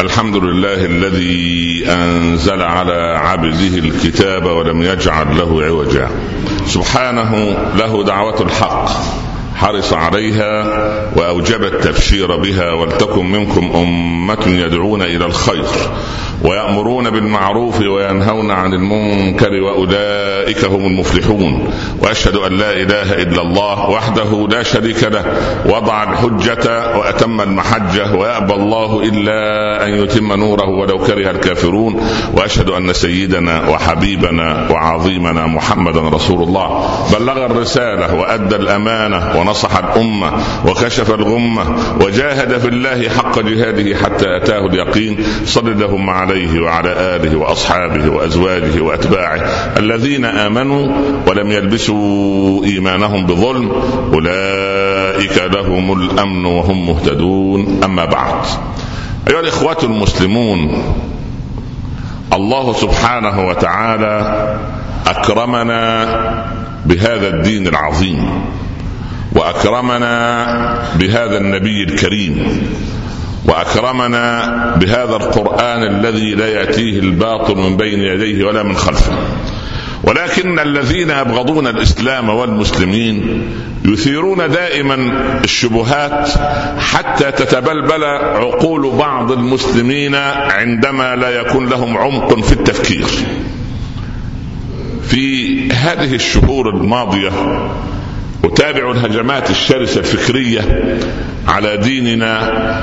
الحمد 0.00 0.36
لله 0.36 0.84
الذي 0.84 1.84
أنزل 1.88 2.62
على 2.62 3.18
عبده 3.18 3.78
الكتاب 3.78 4.44
ولم 4.44 4.82
يجعل 4.82 5.38
له 5.38 5.64
عوجا. 5.64 6.10
سبحانه 6.66 7.34
له 7.76 8.04
دعوة 8.04 8.42
الحق. 8.42 8.90
حرص 9.56 9.92
عليها 9.92 10.64
وأوجب 11.16 11.62
التبشير 11.64 12.36
بها 12.36 12.72
ولتكن 12.72 13.26
منكم 13.32 13.70
أمة 13.74 14.46
يدعون 14.46 15.02
إلى 15.02 15.26
الخير 15.26 15.64
ويأمرون 16.44 17.10
بالمعروف 17.10 17.80
وينهون 17.80 18.50
عن 18.50 18.72
المنكر 18.72 19.52
وأولئك 19.52 20.64
هم 20.64 20.86
المفلحون 20.86 21.68
وأشهد 22.02 22.36
أن 22.36 22.52
لا 22.52 22.72
إله 22.72 23.22
إلا 23.22 23.42
الله 23.42 23.90
وحده 23.90 24.48
لا 24.50 24.62
شريك 24.62 25.04
له 25.04 25.24
وضع 25.66 26.02
الحجة 26.02 26.96
وأتم 26.98 27.40
المحجة 27.40 28.14
ويأبى 28.14 28.54
الله 28.54 29.00
إلا 29.02 29.36
أن 29.86 29.94
يتم 29.94 30.32
نوره 30.32 30.68
ولو 30.68 30.98
كره 30.98 31.30
الكافرون 31.30 32.00
وأشهد 32.34 32.68
أن 32.70 32.92
سيدنا 32.92 33.68
وحبيبنا 33.68 34.68
وعظيمنا 34.70 35.46
محمدا 35.46 36.00
رسول 36.00 36.42
الله 36.42 36.88
بلغ 37.18 37.46
الرسالة 37.46 38.14
وأدى 38.14 38.56
الأمانة 38.56 39.38
ونصح 39.46 39.76
الأمة 39.76 40.32
وكشف 40.66 41.10
الغمة 41.10 41.64
وجاهد 42.00 42.58
في 42.58 42.68
الله 42.68 43.08
حق 43.08 43.40
جهاده 43.40 43.96
حتى 43.96 44.36
أتاه 44.36 44.66
اليقين. 44.66 45.24
صل 45.44 45.68
اللهم 45.68 46.10
عليه 46.10 46.60
وعلى 46.60 46.92
آله 47.16 47.36
وأصحابه 47.36 48.08
وأزواجه 48.10 48.80
وأتباعه 48.80 49.40
الذين 49.76 50.24
آمنوا 50.24 50.88
ولم 51.26 51.50
يلبسوا 51.50 52.64
إيمانهم 52.64 53.26
بظلم. 53.26 53.72
أولئك 54.12 55.38
لهم 55.54 56.00
الأمن 56.00 56.44
وهم 56.44 56.86
مهتدون. 56.86 57.80
أما 57.84 58.04
بعد 58.04 58.44
أيها 59.28 59.40
الإخوة 59.40 59.78
المسلمون 59.82 60.82
الله 62.32 62.72
سبحانه 62.72 63.48
وتعالى 63.48 64.14
أكرمنا 65.06 66.06
بهذا 66.86 67.28
الدين 67.28 67.66
العظيم. 67.66 68.44
وأكرمنا 69.36 70.46
بهذا 70.98 71.38
النبي 71.38 71.82
الكريم 71.82 72.62
وأكرمنا 73.44 74.46
بهذا 74.76 75.16
القرآن 75.16 75.82
الذي 75.82 76.34
لا 76.34 76.48
يأتيه 76.48 76.98
الباطل 76.98 77.56
من 77.56 77.76
بين 77.76 78.00
يديه 78.00 78.44
ولا 78.44 78.62
من 78.62 78.76
خلفه. 78.76 79.12
ولكن 80.04 80.58
الذين 80.58 81.10
يبغضون 81.10 81.66
الإسلام 81.66 82.28
والمسلمين 82.28 83.42
يثيرون 83.84 84.50
دائما 84.50 84.94
الشبهات 85.44 86.28
حتى 86.78 87.32
تتبلبل 87.32 88.04
عقول 88.04 88.90
بعض 88.98 89.32
المسلمين 89.32 90.14
عندما 90.14 91.16
لا 91.16 91.30
يكون 91.30 91.68
لهم 91.68 91.98
عمق 91.98 92.40
في 92.40 92.52
التفكير. 92.52 93.06
في 95.02 95.72
هذه 95.72 96.14
الشهور 96.14 96.70
الماضية 96.70 97.30
اتابع 98.46 98.90
الهجمات 98.90 99.50
الشرسة 99.50 100.00
الفكرية 100.00 100.60
على 101.48 101.76
ديننا 101.76 102.40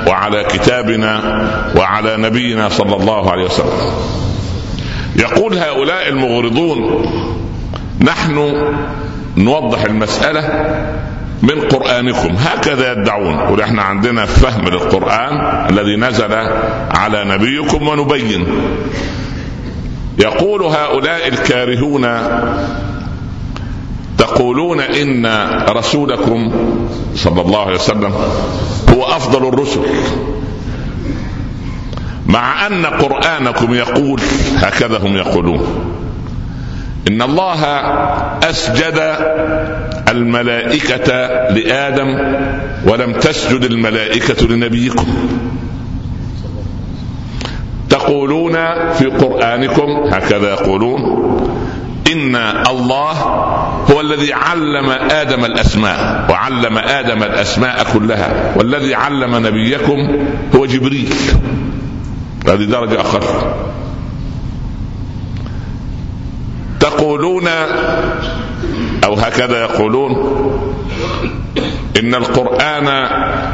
وعلى 0.08 0.44
كتابنا 0.44 1.20
وعلى 1.76 2.16
نبينا 2.16 2.68
صلى 2.68 2.96
الله 2.96 3.30
عليه 3.30 3.44
وسلم. 3.44 3.92
يقول 5.16 5.58
هؤلاء 5.58 6.08
المغرضون 6.08 7.06
نحن 8.00 8.54
نوضح 9.36 9.84
المسألة 9.84 10.48
من 11.42 11.60
قرآنكم. 11.60 12.36
هكذا 12.38 12.92
يدعون. 12.92 13.60
إحنا 13.60 13.82
عندنا 13.82 14.26
فهم 14.26 14.68
للقرآن 14.68 15.66
الذي 15.70 15.96
نزل 15.96 16.32
على 16.90 17.24
نبيكم 17.24 17.88
ونبين. 17.88 18.46
يقول 20.18 20.62
هؤلاء 20.62 21.28
الكارهون 21.28 22.04
تقولون 24.18 24.80
إن 24.80 25.26
رسولكم 25.68 26.52
صلى 27.14 27.40
الله 27.40 27.60
عليه 27.60 27.74
وسلم 27.74 28.12
هو 28.94 29.04
أفضل 29.04 29.48
الرسل. 29.48 29.80
مع 32.26 32.66
أن 32.66 32.86
قرآنكم 32.86 33.74
يقول 33.74 34.20
هكذا 34.56 34.98
هم 34.98 35.16
يقولون. 35.16 35.60
إن 37.08 37.22
الله 37.22 37.64
أسجد 38.50 39.16
الملائكة 40.08 41.12
لآدم 41.50 42.18
ولم 42.86 43.12
تسجد 43.12 43.64
الملائكة 43.64 44.46
لنبيكم. 44.46 45.06
تقولون 47.90 48.52
في 48.92 49.06
قرآنكم 49.06 49.90
هكذا 50.12 50.50
يقولون. 50.50 51.00
إن 52.12 52.36
الله 52.70 53.12
هو 53.90 54.00
الذي 54.00 54.32
علم 54.32 54.90
آدم 54.90 55.44
الأسماء 55.44 56.26
وعلم 56.30 56.78
آدم 56.78 57.22
الأسماء 57.22 57.86
كلها 57.92 58.54
والذي 58.56 58.94
علم 58.94 59.46
نبيكم 59.46 60.26
هو 60.56 60.66
جبريل. 60.66 61.14
هذه 62.48 62.64
درجة 62.64 63.00
أقل 63.00 63.20
تقولون 66.80 67.48
أو 69.04 69.14
هكذا 69.14 69.60
يقولون 69.60 70.10
إن 72.00 72.14
القرآن 72.14 73.08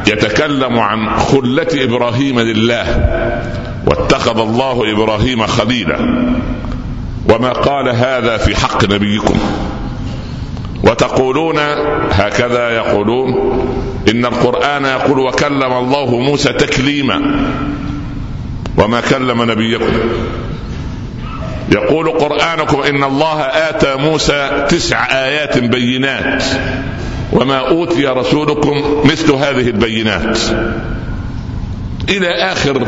يتكلم 0.07 0.79
عن 0.79 1.19
خلة 1.19 1.69
إبراهيم 1.75 2.41
لله 2.41 2.87
واتخذ 3.87 4.41
الله 4.41 4.93
إبراهيم 4.93 5.47
خليلا. 5.47 5.97
وما 7.29 7.53
قال 7.53 7.89
هذا 7.89 8.37
في 8.37 8.57
حق 8.57 8.85
نبيكم. 8.85 9.39
وتقولون 10.85 11.59
هكذا 12.11 12.71
يقولون. 12.71 13.35
إن 14.09 14.27
القرآن 14.27 14.85
يقول 14.85 15.19
وكلم 15.19 15.73
الله 15.73 16.19
موسى 16.19 16.53
تكليما. 16.53 17.47
وما 18.79 19.01
كلم 19.01 19.51
نبيكم. 19.51 19.93
يقول 21.73 22.11
قرآنكم 22.11 22.83
إن 22.83 23.05
الله 23.05 23.41
آتى 23.43 23.95
موسى 23.95 24.67
تسع 24.69 25.07
آيات 25.25 25.59
بينات. 25.59 26.45
وما 27.33 27.69
أوتي 27.69 28.07
رسولكم 28.07 29.03
مثل 29.05 29.33
هذه 29.33 29.69
البينات. 29.69 30.39
إلى 32.11 32.29
آخر 32.29 32.87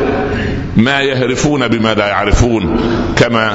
ما 0.77 1.01
يهرفون 1.01 1.67
بما 1.67 1.93
لا 1.93 2.07
يعرفون 2.07 2.79
كما 3.15 3.51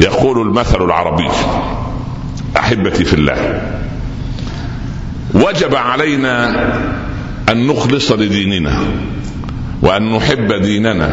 يقول 0.00 0.40
المثل 0.40 0.84
العربي 0.84 1.28
أحبتي 2.56 3.04
في 3.04 3.14
الله. 3.14 3.62
وجب 5.34 5.74
علينا 5.74 6.48
أن 7.50 7.66
نخلص 7.66 8.12
لديننا 8.12 8.78
وأن 9.82 10.12
نحب 10.12 10.52
ديننا 10.52 11.10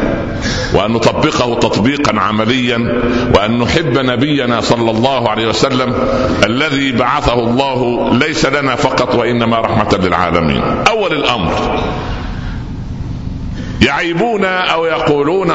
وأن 0.73 0.91
نطبقه 0.91 1.59
تطبيقا 1.59 2.19
عمليا 2.19 3.01
وأن 3.35 3.59
نحب 3.59 3.97
نبينا 3.97 4.61
صلى 4.61 4.91
الله 4.91 5.29
عليه 5.29 5.47
وسلم 5.47 5.93
الذي 6.45 6.91
بعثه 6.91 7.33
الله 7.33 8.09
ليس 8.13 8.45
لنا 8.45 8.75
فقط 8.75 9.15
وإنما 9.15 9.59
رحمة 9.59 9.97
للعالمين. 9.97 10.61
أول 10.89 11.13
الأمر 11.13 11.83
يعيبون 13.81 14.45
أو 14.45 14.85
يقولون 14.85 15.47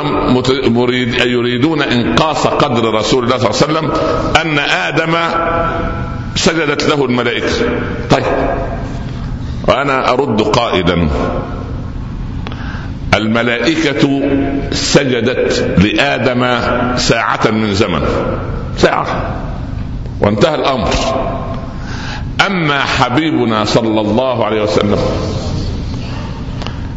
مريد 0.67 1.15
يريدون 1.15 1.83
إنقاص 1.83 2.47
قدر 2.47 2.95
رسول 2.95 3.25
الله 3.25 3.39
صلى 3.39 3.51
الله 3.51 3.79
عليه 3.81 3.89
وسلم 3.89 3.93
أن 4.41 4.59
آدم 4.59 5.17
سجدت 6.35 6.89
له 6.89 7.05
الملائكة. 7.05 7.49
طيب. 8.11 8.25
وأنا 9.69 10.13
أرد 10.13 10.43
قائلا. 10.43 11.09
الملائكة 13.15 14.23
سجدت 14.73 15.75
لآدم 15.79 16.59
ساعة 16.97 17.51
من 17.51 17.75
زمن. 17.75 18.03
ساعة. 18.79 19.07
وانتهى 20.21 20.55
الأمر. 20.55 20.89
أما 22.47 22.81
حبيبنا 22.81 23.65
صلى 23.65 24.01
الله 24.01 24.45
عليه 24.45 24.63
وسلم 24.63 24.99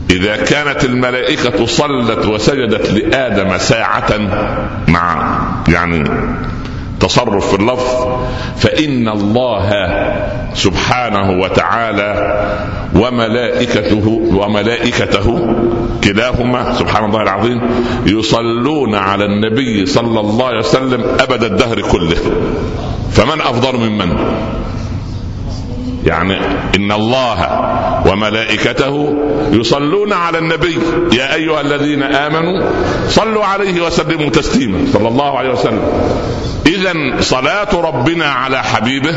إذا 0.09 0.35
كانت 0.35 0.83
الملائكة 0.85 1.65
صلت 1.65 2.25
وسجدت 2.25 2.91
لآدم 2.91 3.57
ساعة 3.57 4.17
مع 4.87 5.39
يعني 5.67 6.03
تصرف 6.99 7.49
في 7.49 7.55
اللفظ 7.61 8.07
فإن 8.57 9.07
الله 9.07 9.69
سبحانه 10.53 11.31
وتعالى 11.31 12.35
وملائكته 12.95 14.07
وملائكته 14.33 15.55
كلاهما 16.03 16.73
سبحان 16.79 17.05
الله 17.05 17.21
العظيم 17.21 17.61
يصلون 18.05 18.95
على 18.95 19.25
النبي 19.25 19.85
صلى 19.85 20.19
الله 20.19 20.45
عليه 20.45 20.59
وسلم 20.59 21.03
أبد 21.19 21.43
الدهر 21.43 21.81
كله. 21.81 22.17
فمن 23.11 23.41
أفضل 23.41 23.77
ممن؟ 23.77 24.17
يعني 26.05 26.37
إن 26.75 26.91
الله 26.91 27.39
وملائكته 28.05 29.15
يصلون 29.51 30.13
على 30.13 30.37
النبي. 30.37 30.79
يا 31.13 31.35
أيها 31.35 31.61
الذين 31.61 32.03
آمنوا 32.03 32.69
صلوا 33.07 33.45
عليه 33.45 33.81
وسلموا 33.81 34.29
تسليما. 34.29 34.79
صلى 34.93 35.07
الله 35.07 35.37
عليه 35.37 35.49
وسلم. 35.49 35.81
اذا 36.65 36.93
صلاة 37.21 37.69
ربنا 37.73 38.25
على 38.25 38.63
حبيبه 38.63 39.15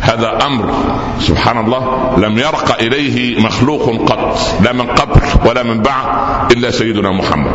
هذا 0.00 0.38
أمر 0.46 0.74
سبحان 1.20 1.64
الله 1.64 2.12
لم 2.18 2.38
يرق 2.38 2.80
إليه 2.80 3.40
مخلوق 3.40 4.10
قط 4.10 4.38
لا 4.64 4.72
من 4.72 4.86
قبل 4.86 5.20
ولا 5.46 5.62
من 5.62 5.82
بعد 5.82 6.52
إلا 6.52 6.70
سيدنا 6.70 7.12
محمد. 7.12 7.52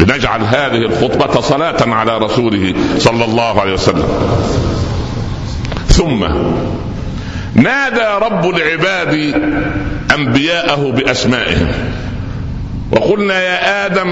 لنجعل 0.00 0.40
هذه 0.40 0.82
الخطبة 0.86 1.40
صلاة 1.40 1.94
على 1.94 2.18
رسوله 2.18 2.74
صلى 2.98 3.24
الله 3.24 3.60
عليه 3.60 3.72
وسلم. 3.72 4.08
ثم 5.98 6.24
نادى 7.54 8.24
رب 8.26 8.50
العباد 8.56 9.34
أنبياءه 10.14 10.90
بأسمائهم 10.92 11.68
وقلنا 12.92 13.42
يا 13.42 13.86
آدم 13.86 14.08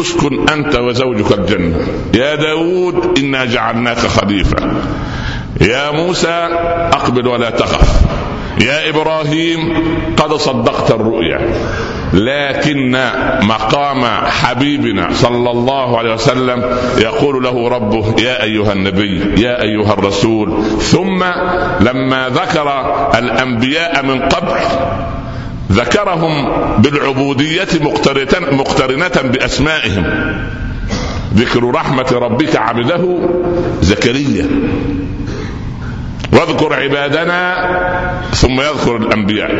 اسكن 0.00 0.48
أنت 0.48 0.76
وزوجك 0.76 1.38
الجنة 1.38 1.76
يا 2.14 2.34
داود 2.34 3.18
إنا 3.18 3.44
جعلناك 3.44 3.98
خليفة 3.98 4.56
يا 5.60 5.90
موسى 5.90 6.48
أقبل 6.92 7.26
ولا 7.26 7.50
تخف 7.50 8.00
يا 8.60 8.88
إبراهيم 8.88 9.60
قد 10.16 10.34
صدقت 10.34 10.90
الرؤيا 10.90 11.40
لكن 12.12 13.10
مقام 13.42 14.04
حبيبنا 14.26 15.08
صلى 15.12 15.50
الله 15.50 15.98
عليه 15.98 16.14
وسلم 16.14 16.64
يقول 16.98 17.42
له 17.44 17.68
ربه 17.68 18.14
يا 18.22 18.42
أيها 18.42 18.72
النبي 18.72 19.42
يا 19.42 19.62
أيها 19.62 19.92
الرسول. 19.92 20.64
ثم 20.80 21.24
لما 21.80 22.28
ذكر 22.28 22.68
الأنبياء 23.18 24.04
من 24.04 24.20
قبل 24.20 24.60
ذكرهم 25.72 26.52
بالعبودية 26.78 27.68
مقترنة 28.52 29.30
بأسمائهم. 29.32 30.04
ذكر 31.34 31.70
رحمة 31.70 32.06
ربك 32.12 32.56
عبده 32.56 33.18
زكريا. 33.80 34.46
واذكر 36.32 36.74
عبادنا 36.74 37.70
ثم 38.32 38.60
يذكر 38.60 38.96
الأنبياء. 38.96 39.50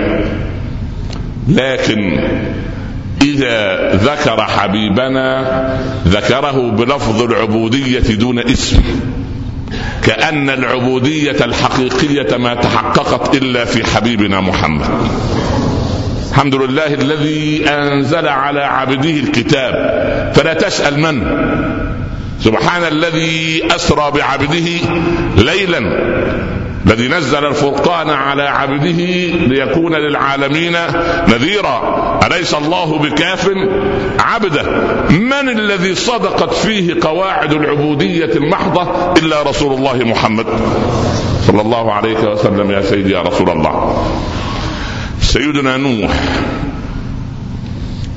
لكن 1.50 2.20
إذا 3.23 3.91
ذكر 3.94 4.44
حبيبنا 4.44 5.44
ذكره 6.08 6.70
بلفظ 6.70 7.23
العبودية 7.23 8.14
دون 8.14 8.38
اسم 8.38 8.82
كأن 10.02 10.50
العبودية 10.50 11.37
الحقيقية 11.44 12.37
ما 12.37 12.55
تحققت 12.55 13.37
إلا 13.37 13.64
في 13.64 13.87
حبيبنا 13.87 14.41
محمد. 14.41 14.88
الحمد 16.31 16.55
لله 16.55 16.94
الذي 16.94 17.69
أنزل 17.69 18.29
على 18.29 18.61
عبده 18.61 19.11
الكتاب 19.11 19.73
فلا 20.35 20.55
تسأل 20.55 21.00
من؟ 21.00 21.23
سبحان 22.41 22.82
الذي 22.93 23.62
أسرى 23.70 24.11
بعبده 24.11 24.69
ليلا. 25.37 25.81
الذي 26.87 27.09
نزل 27.09 27.47
الفرقان 27.47 28.11
على 28.11 28.43
عبده 28.43 29.00
ليكون 29.47 29.94
للعالمين 29.94 30.77
نذيرا. 31.29 32.21
أليس 32.27 32.55
الله 32.55 32.99
بكاف 32.99 33.50
عبده؟ 34.19 34.62
من 35.11 35.49
الذي 35.49 35.94
صدقت 35.94 36.55
فيه 36.55 36.94
قواعد 37.00 37.53
العبودية 37.53 38.32
المحضة 38.35 39.12
إلا 39.19 39.43
رسول 39.43 39.75
الله 39.75 39.97
محمد؟ 39.97 40.47
صلى 41.47 41.61
الله 41.61 41.93
عليه 41.93 42.19
وسلم 42.19 42.71
يا 42.71 42.83
سيدي 42.83 43.12
يا 43.12 43.23
رسول 43.23 43.50
الله. 43.50 44.06
سيدنا 45.21 45.76
نوح 45.76 46.12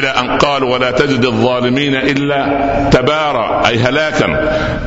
إلى 0.00 0.08
أن 0.08 0.38
قال 0.38 0.64
ولا 0.64 0.90
تجد 0.90 1.24
الظالمين 1.24 1.94
إلا 1.94 2.70
تبارا 2.92 3.68
أي 3.68 3.78
هلاكا. 3.78 4.26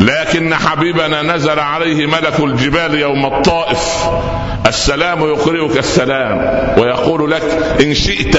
لكن 0.01 0.56
حبيبنا 0.56 1.21
نزل 1.21 1.60
عليه 1.60 2.06
ملك 2.06 2.39
الجبال 2.39 3.00
يوم 3.00 3.25
الطائف. 3.25 4.10
السلام 4.68 5.19
يقرئك 5.21 5.77
السلام 5.77 6.38
ويقول 6.77 7.31
لك 7.31 7.44
إن 7.81 7.94
شئت 7.94 8.36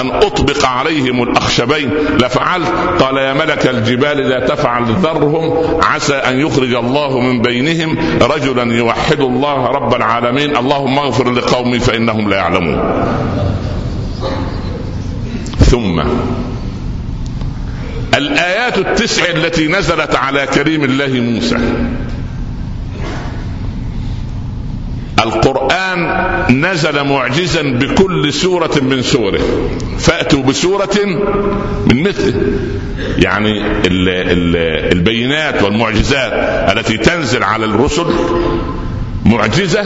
أن 0.00 0.10
أطبق 0.10 0.66
عليهم 0.66 1.22
الأخشبين 1.22 1.90
لفعلت. 2.18 2.72
قال 3.00 3.16
يا 3.16 3.32
ملك 3.32 3.66
الجبال 3.66 4.16
لا 4.16 4.46
تفعل 4.46 4.84
ذرهم 4.84 5.80
عسى 5.82 6.14
أن 6.14 6.40
يخرج 6.40 6.74
الله 6.74 7.20
من 7.20 7.42
بينهم 7.42 7.98
رجلا 8.22 8.74
يوحد 8.74 9.20
الله 9.20 9.66
رب 9.66 9.94
العالمين. 9.94 10.56
اللهم 10.56 10.98
اغفر 10.98 11.32
لقومي 11.32 11.78
فإنهم 11.78 12.30
لا 12.30 12.36
يعلمون. 12.36 12.78
ثم 15.92 16.02
الآيات 18.14 18.78
التسع 18.78 19.24
التي 19.30 19.68
نزلت 19.68 20.14
على 20.14 20.46
كريم 20.46 20.84
الله 20.84 21.06
موسى. 21.06 21.56
القرآن 25.20 26.00
نزل 26.50 27.04
معجزا 27.04 27.62
بكل 27.62 28.32
سورة 28.32 28.70
من 28.82 29.02
سوره. 29.02 29.40
فأتوا 29.98 30.42
بسورة 30.42 30.98
من 31.86 32.02
مثله. 32.02 32.34
يعني 33.18 33.60
ال 33.60 34.08
ال 34.08 34.56
البينات 34.92 35.62
والمعجزات 35.62 36.32
التي 36.76 36.96
تنزل 36.96 37.42
على 37.42 37.64
الرسل. 37.64 38.06
معجزة 39.24 39.82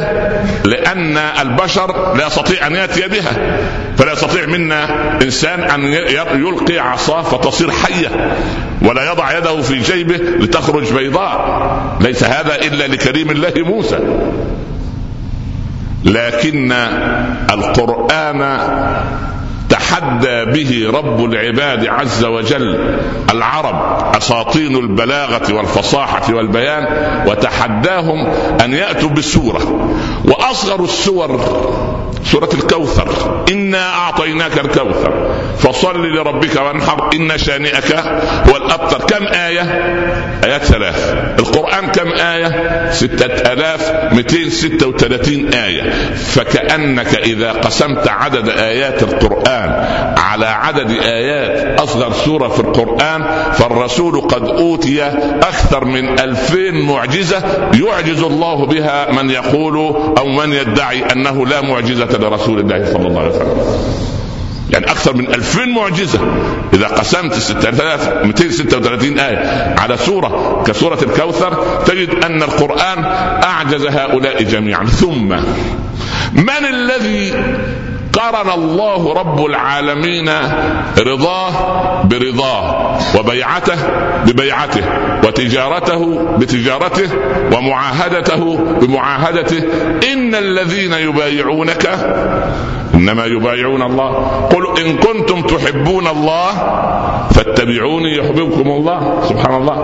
لأن 0.64 1.16
البشر 1.16 2.14
لا 2.16 2.26
يستطيع 2.26 2.66
أن 2.66 2.74
يأتي 2.74 3.08
بها. 3.08 3.60
فلا 3.98 4.12
يستطيع 4.12 4.46
منا 4.46 4.88
إنسان 5.22 5.60
أن 5.60 5.84
يلقي 6.34 6.78
عصاه 6.78 7.22
فتصير 7.22 7.70
حية 7.70 8.34
ولا 8.82 9.12
يضع 9.12 9.38
يده 9.38 9.62
في 9.62 9.78
جيبه 9.78 10.16
لتخرج 10.16 10.92
بيضاء. 10.92 11.96
ليس 12.00 12.24
هذا 12.24 12.54
إلا 12.54 12.86
لكريم 12.86 13.30
الله 13.30 13.52
موسى. 13.56 13.98
لكن 16.04 16.72
القرآن 17.52 18.58
تحدى 19.90 20.44
به 20.44 20.90
رب 20.98 21.24
العباد 21.24 21.86
عز 21.86 22.24
وجل 22.24 22.98
العرب 23.30 24.16
أساطين 24.16 24.76
البلاغة 24.76 25.54
والفصاحة 25.54 26.34
والبيان 26.34 26.86
وتحداهم 27.26 28.26
أن 28.64 28.74
يأتوا 28.74 29.10
بسوره 29.10 29.96
وأصغر 30.24 30.84
السور 30.84 31.40
سورة 32.32 32.48
الكوثر 32.54 33.44
إنا 33.52 33.94
أعطيناك 33.94 34.58
الكوثر 34.58 35.34
فصل 35.58 36.06
لربك 36.06 36.56
وانحر 36.56 37.10
إن 37.14 37.38
شانئك 37.38 37.92
هو 38.48 38.56
الأبتر 38.56 38.98
كم 38.98 39.26
آية؟ 39.26 39.62
آيات 40.44 40.64
ثلاث 40.64 41.14
القرآن 41.38 41.86
كم 41.86 42.08
آية؟ 42.08 42.90
ستة 42.90 43.52
آلاف 43.52 44.12
مئتين 44.12 44.50
ستة 44.50 44.86
وثلاثين 44.88 45.54
آية 45.54 45.90
فكأنك 46.14 47.14
إذا 47.14 47.52
قسمت 47.52 48.08
عدد 48.08 48.48
آيات 48.48 49.02
القرآن 49.02 49.75
على 50.16 50.46
عدد 50.46 50.90
آيات 50.90 51.80
أصغر 51.80 52.12
سورة 52.12 52.48
في 52.48 52.60
القرآن 52.60 53.24
فالرسول 53.52 54.20
قد 54.20 54.48
أوتي 54.48 55.02
أكثر 55.42 55.84
من 55.84 56.20
ألفين 56.20 56.86
معجزة 56.86 57.42
يعجز 57.74 58.22
الله 58.22 58.66
بها 58.66 59.12
من 59.12 59.30
يقول 59.30 59.76
أو 60.18 60.28
من 60.28 60.52
يدعي 60.52 61.04
أنه 61.12 61.46
لا 61.46 61.60
معجزة 61.60 62.18
لرسول 62.18 62.60
الله 62.60 62.92
صلى 62.92 63.06
الله 63.06 63.20
عليه 63.20 63.30
وسلم. 63.30 63.56
يعني 64.70 64.86
أكثر 64.86 65.16
من 65.16 65.26
ألفين 65.26 65.74
معجزة. 65.74 66.20
إذا 66.74 66.86
قسمت 66.86 67.32
236 68.24 69.18
آية 69.18 69.74
على 69.78 69.96
سورة 69.96 70.62
كسورة 70.66 70.98
الكوثر 71.02 71.82
تجد 71.86 72.24
أن 72.24 72.42
القرآن 72.42 73.04
أعجز 73.44 73.86
هؤلاء 73.86 74.42
جميعا. 74.42 74.84
ثم 74.84 75.28
من 76.32 76.64
الذي 76.70 77.32
قرن 78.16 78.50
الله 78.50 79.12
رب 79.14 79.44
العالمين 79.46 80.30
رضاه 80.98 81.52
برضاه 82.02 82.98
وبيعته 83.18 83.76
ببيعته 84.26 84.82
وتجارته 85.24 86.22
بتجارته 86.38 87.08
ومعاهدته 87.56 88.56
بمعاهدته 88.80 89.62
إن 90.12 90.34
الذين 90.34 90.92
يبايعونك 90.92 91.84
إنما 92.96 93.24
يبايعون 93.26 93.82
الله. 93.82 94.10
قل 94.52 94.80
إن 94.80 94.96
كنتم 94.96 95.42
تحبون 95.42 96.06
الله 96.06 96.52
فاتبعوني 97.30 98.16
يحببكم 98.16 98.70
الله. 98.70 99.22
سبحان 99.28 99.54
الله. 99.62 99.78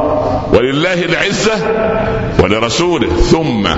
ولله 0.52 1.02
العزة 1.04 1.56
ولرسوله. 2.42 3.08
ثم 3.08 3.68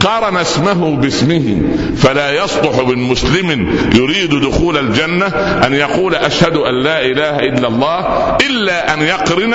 قارن 0.00 0.36
اسمه 0.36 0.96
باسمه 0.96 1.62
فلا 1.96 2.44
يصلح 2.44 2.88
من 2.88 2.98
مسلم 3.02 3.50
يريد 3.94 4.34
دخول 4.34 4.76
الجنة 4.76 5.26
أن 5.66 5.74
يقول 5.74 6.14
أشهد 6.14 6.56
أن 6.56 6.82
لا 6.82 7.00
إله 7.00 7.36
إلا 7.38 7.68
الله 7.68 8.00
إلا 8.46 8.94
أن 8.94 9.02
يقرن 9.02 9.54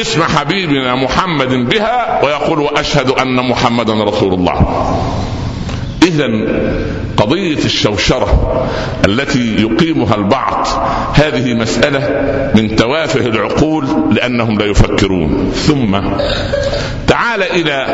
اسم 0.00 0.22
حبيبنا 0.22 0.94
محمد 0.94 1.68
بها 1.68 2.24
ويقول 2.24 2.58
واشهد 2.58 3.10
أن 3.10 3.48
محمدا 3.48 4.04
رسول 4.04 4.34
الله. 4.34 4.56
اذا 6.06 6.30
قضية 7.16 7.64
الشوشرة 7.64 8.64
التي 9.06 9.56
يقيمها 9.62 10.14
البعض 10.14 10.66
هذه 11.14 11.54
مسألة 11.54 12.00
من 12.56 12.76
توافه 12.76 13.26
العقول 13.26 13.86
لأنهم 14.12 14.58
لا 14.58 14.64
يفكرون. 14.64 15.52
ثم 15.54 16.00
تعال 17.06 17.42
إلى 17.42 17.86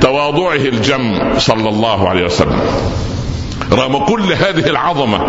تواضعه 0.00 0.54
الجم 0.56 1.38
صلى 1.38 1.68
الله 1.68 2.08
عليه 2.08 2.24
وسلم. 2.24 2.60
رغم 3.72 4.04
كل 4.04 4.32
هذه 4.32 4.66
العظمة 4.70 5.20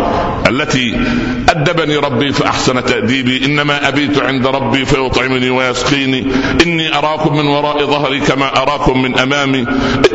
التي 0.48 1.00
أدبني 1.48 1.96
ربي 1.96 2.32
فأحسن 2.32 2.84
تأديبي 2.84 3.44
إنما 3.44 3.88
أبيت 3.88 4.18
عند 4.18 4.46
ربي 4.46 4.84
فيطعمني 4.84 5.50
ويسقيني. 5.50 6.26
إني 6.66 6.98
أراكم 6.98 7.36
من 7.36 7.46
وراء 7.46 7.84
ظهري 7.84 8.20
كما 8.20 8.62
أراكم 8.62 9.02
من 9.02 9.18
أمامي. 9.18 9.66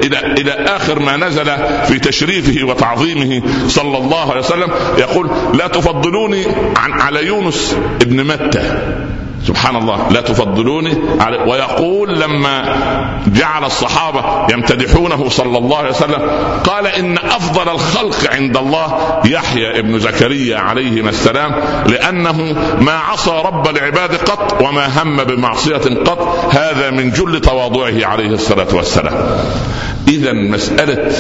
إلى 0.03 0.19
إلى 0.19 0.51
آخر 0.51 0.99
ما 0.99 1.17
نزل 1.17 1.45
في 1.87 1.99
تشريفه 1.99 2.63
وتعظيمه 2.63 3.41
صلى 3.67 3.97
الله 3.97 4.31
عليه 4.31 4.39
وسلم 4.41 4.71
يقول 4.97 5.29
لا 5.53 5.67
تفضلوني 5.67 6.45
عن 6.77 6.91
على 6.91 7.25
يونس 7.25 7.77
ابن 8.01 8.23
متى. 8.23 9.00
سبحان 9.47 9.75
الله 9.75 10.09
لا 10.09 10.21
تفضلوني 10.21 10.97
ويقول 11.47 12.19
لما 12.19 12.63
جعل 13.27 13.63
الصحابة 13.63 14.53
يمتدحونه 14.53 15.29
صلى 15.29 15.57
الله 15.57 15.77
عليه 15.77 15.89
وسلم 15.89 16.29
قال 16.63 16.87
إن 16.87 17.17
أفضل 17.17 17.69
الخلق 17.69 18.33
عند 18.33 18.57
الله 18.57 19.19
يحيى 19.25 19.79
ابن 19.79 19.99
زكريا 19.99 20.57
عليهما 20.57 21.09
السلام 21.09 21.55
لأنه 21.87 22.55
ما 22.79 22.93
عصى 22.93 23.41
رب 23.45 23.67
العباد 23.67 24.15
قط 24.15 24.61
وما 24.61 25.01
هم 25.01 25.23
بمعصية 25.23 26.03
قط 26.05 26.49
هذا 26.55 26.91
من 26.91 27.11
جل 27.11 27.41
تواضعه 27.41 28.05
عليه 28.05 28.29
الصلاة 28.29 28.75
والسلام. 28.75 29.13
إذا 30.07 30.33
مسألة 30.33 31.11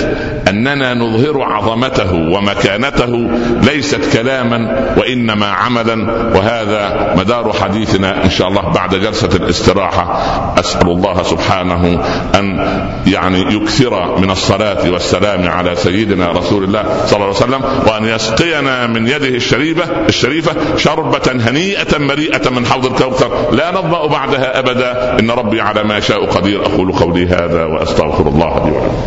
أننا 0.47 0.93
نظهر 0.93 1.41
عظمته 1.41 2.13
ومكانته 2.13 3.29
ليست 3.63 4.17
كلاما 4.17 4.93
وإنما 4.97 5.45
عملا 5.45 6.11
وهذا 6.11 7.13
مدار 7.17 7.53
حديثنا 7.53 8.25
إن 8.25 8.29
شاء 8.29 8.47
الله 8.47 8.61
بعد 8.61 8.95
جلسة 8.95 9.29
الاستراحة. 9.35 10.21
أسأل 10.59 10.87
الله 10.87 11.23
سبحانه 11.23 12.03
أن 12.35 12.59
يعني 13.07 13.55
يكثر 13.55 14.19
من 14.19 14.31
الصلاة 14.31 14.91
والسلام 14.91 15.49
على 15.49 15.75
سيدنا 15.75 16.31
رسول 16.31 16.63
الله 16.63 16.83
صلى 17.05 17.15
الله 17.15 17.25
عليه 17.25 17.35
وسلم 17.35 17.61
وأن 17.87 18.05
يسقينا 18.05 18.87
من 18.87 19.07
يده 19.07 19.27
الشريفة 19.27 19.83
الشريفة 20.09 20.77
شربة 20.77 21.31
هنيئة 21.31 21.97
مريئة 21.97 22.49
من 22.49 22.65
حوض 22.65 22.85
الكوثر 22.85 23.51
لا 23.51 23.71
نظمأ 23.71 24.07
بعدها 24.07 24.59
أبدا. 24.59 25.19
إن 25.19 25.31
ربي 25.31 25.61
على 25.61 25.83
ما 25.83 25.99
شاء 25.99 26.25
قدير. 26.25 26.65
أقول 26.65 26.91
قولي 26.91 27.25
هذا 27.25 27.65
وأستغفر 27.65 28.27
الله 28.27 28.65
لي 28.65 28.71
ولكم. 28.71 28.97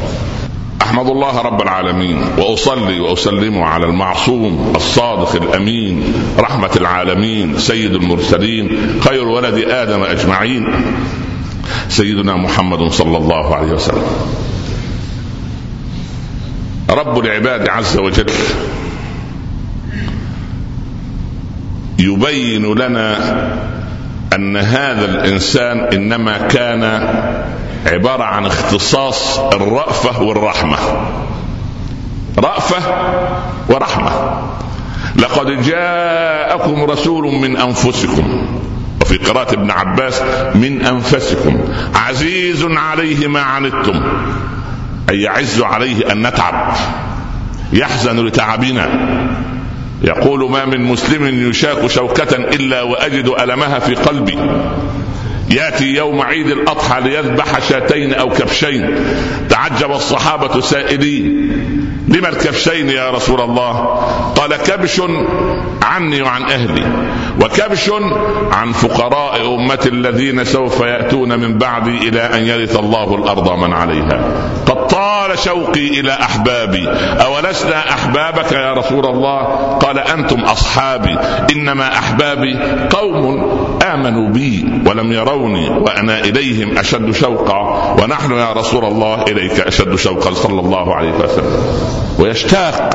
أحمد 0.85 1.07
الله 1.07 1.41
رب 1.41 1.63
العالمين 1.63 2.25
وأصلي 2.39 3.01
وأسلم 3.01 3.63
على 3.63 3.87
المعصوم 3.87 4.73
الصادق 4.77 5.43
الأمين 5.43 6.15
رحمة 6.39 6.71
العالمين 6.77 7.59
سيد 7.59 7.95
المرسلين 7.95 8.71
خير 9.01 9.29
ولد 9.29 9.65
آدم 9.69 10.03
أجمعين. 10.03 10.73
سيدنا 11.89 12.37
محمد 12.37 12.91
صلى 12.93 13.17
الله 13.17 13.55
عليه 13.55 13.73
وسلم. 13.73 14.07
رب 16.91 17.19
العباد 17.19 17.69
عز 17.69 17.97
وجل 17.99 18.33
يبين 21.99 22.75
لنا 22.75 23.09
أن 24.35 24.57
هذا 24.57 25.05
الإنسان 25.05 25.81
إنما 25.81 26.39
كان 26.39 26.85
عبارة 27.87 28.23
عن 28.23 28.47
اختصاص 28.47 29.39
الرأفة 29.39 30.23
والرحمة. 30.23 30.79
رأفة 32.39 32.83
ورحمة. 33.69 34.11
لقد 35.17 35.63
جاءكم 35.63 36.85
رسول 36.85 37.25
من 37.35 37.57
أنفسكم 37.57 38.47
وفي 39.01 39.17
قراءة 39.17 39.55
ابن 39.55 39.71
عباس 39.71 40.23
من 40.55 40.87
أنفسكم. 40.87 41.61
عزيز 41.95 42.65
عليه 42.65 43.27
ما 43.27 43.41
عنتم 43.41 44.03
أي 45.11 45.23
يعز 45.23 45.63
عليه 45.63 46.13
أن 46.13 46.27
نتعب. 46.27 46.75
يحزن 47.73 48.27
لتعبنا. 48.27 48.89
يقول 50.05 50.51
ما 50.51 50.65
من 50.65 50.81
مسلم 50.81 51.51
يشاك 51.51 51.87
شوكة 51.87 52.37
إلا 52.37 52.83
وأجد 52.83 53.29
ألمها 53.41 53.79
في 53.79 53.95
قلبي. 53.95 54.39
ياتي 55.51 55.85
يوم 55.85 56.21
عيد 56.21 56.47
الأضحى 56.47 57.01
ليذبح 57.01 57.69
شاتين 57.69 58.15
أو 58.15 58.29
كبشين. 58.29 58.95
تعجب 59.49 59.91
الصحابة 59.91 60.61
سائلين. 60.61 61.54
لما 62.15 62.29
الكبشين 62.29 62.89
يا 62.89 63.11
رسول 63.11 63.41
الله؟ 63.41 63.73
قال 64.37 64.57
كبش 64.57 65.03
عني 65.83 66.23
وعن 66.23 66.43
أهلي 66.43 66.87
وكبش 67.41 67.91
عن 68.53 68.73
فقراء 68.73 69.55
امتي 69.55 69.89
الذين 69.89 70.45
سوف 70.45 70.81
يأتون 70.81 71.41
من 71.41 71.59
بعدي 71.59 72.09
إلى 72.09 72.21
أن 72.21 72.47
يرث 72.47 72.77
الله 72.79 73.15
الأرض 73.15 73.59
من 73.59 73.73
عليها. 73.73 74.21
قد 74.67 74.87
طال 74.87 75.39
شوقي 75.39 75.89
إلى 76.01 76.13
أحبابي 76.13 76.89
أولسنا 77.25 77.91
أحبابك 77.91 78.53
يا 78.53 78.73
رسول 78.73 79.07
الله؟ 79.07 79.43
قال 79.83 79.99
أنتم 79.99 80.41
أصحابي 80.41 81.19
إنما 81.53 81.99
أحبابي 81.99 82.59
قوم 82.91 83.74
آمنوا 83.95 84.29
بي 84.29 84.83
ولم 84.87 85.13
يروني 85.13 85.69
وأنا 85.69 86.19
إليهم 86.19 86.79
أشد 86.79 87.11
شوقا 87.11 87.61
ونحن 88.03 88.33
يا 88.33 88.53
رسول 88.53 88.85
الله 88.85 89.23
إليك 89.23 89.61
أشد 89.61 89.95
شوقا 89.97 90.35
صلى 90.35 90.61
الله 90.61 90.95
عليه 90.95 91.13
وسلم. 91.13 91.63
ويشتاق 92.19 92.91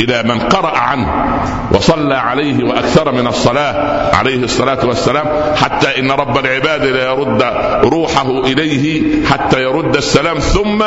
إلى 0.00 0.22
من 0.22 0.38
قرأ 0.38 0.78
عنه 0.78 1.08
وصلى 1.72 2.14
عليه 2.14 2.64
وأكثر 2.64 3.12
من 3.12 3.26
الصلاة 3.26 3.74
عليه 4.16 4.44
الصلاة 4.44 4.86
والسلام 4.86 5.26
حتى 5.56 5.98
إن 5.98 6.10
رب 6.10 6.38
العباد 6.38 6.84
لا 6.84 7.04
يرد 7.04 7.42
روحه 7.84 8.28
إليه 8.38 9.24
حتى 9.26 9.62
يرد 9.62 9.96
السلام. 9.96 10.38
ثم 10.38 10.78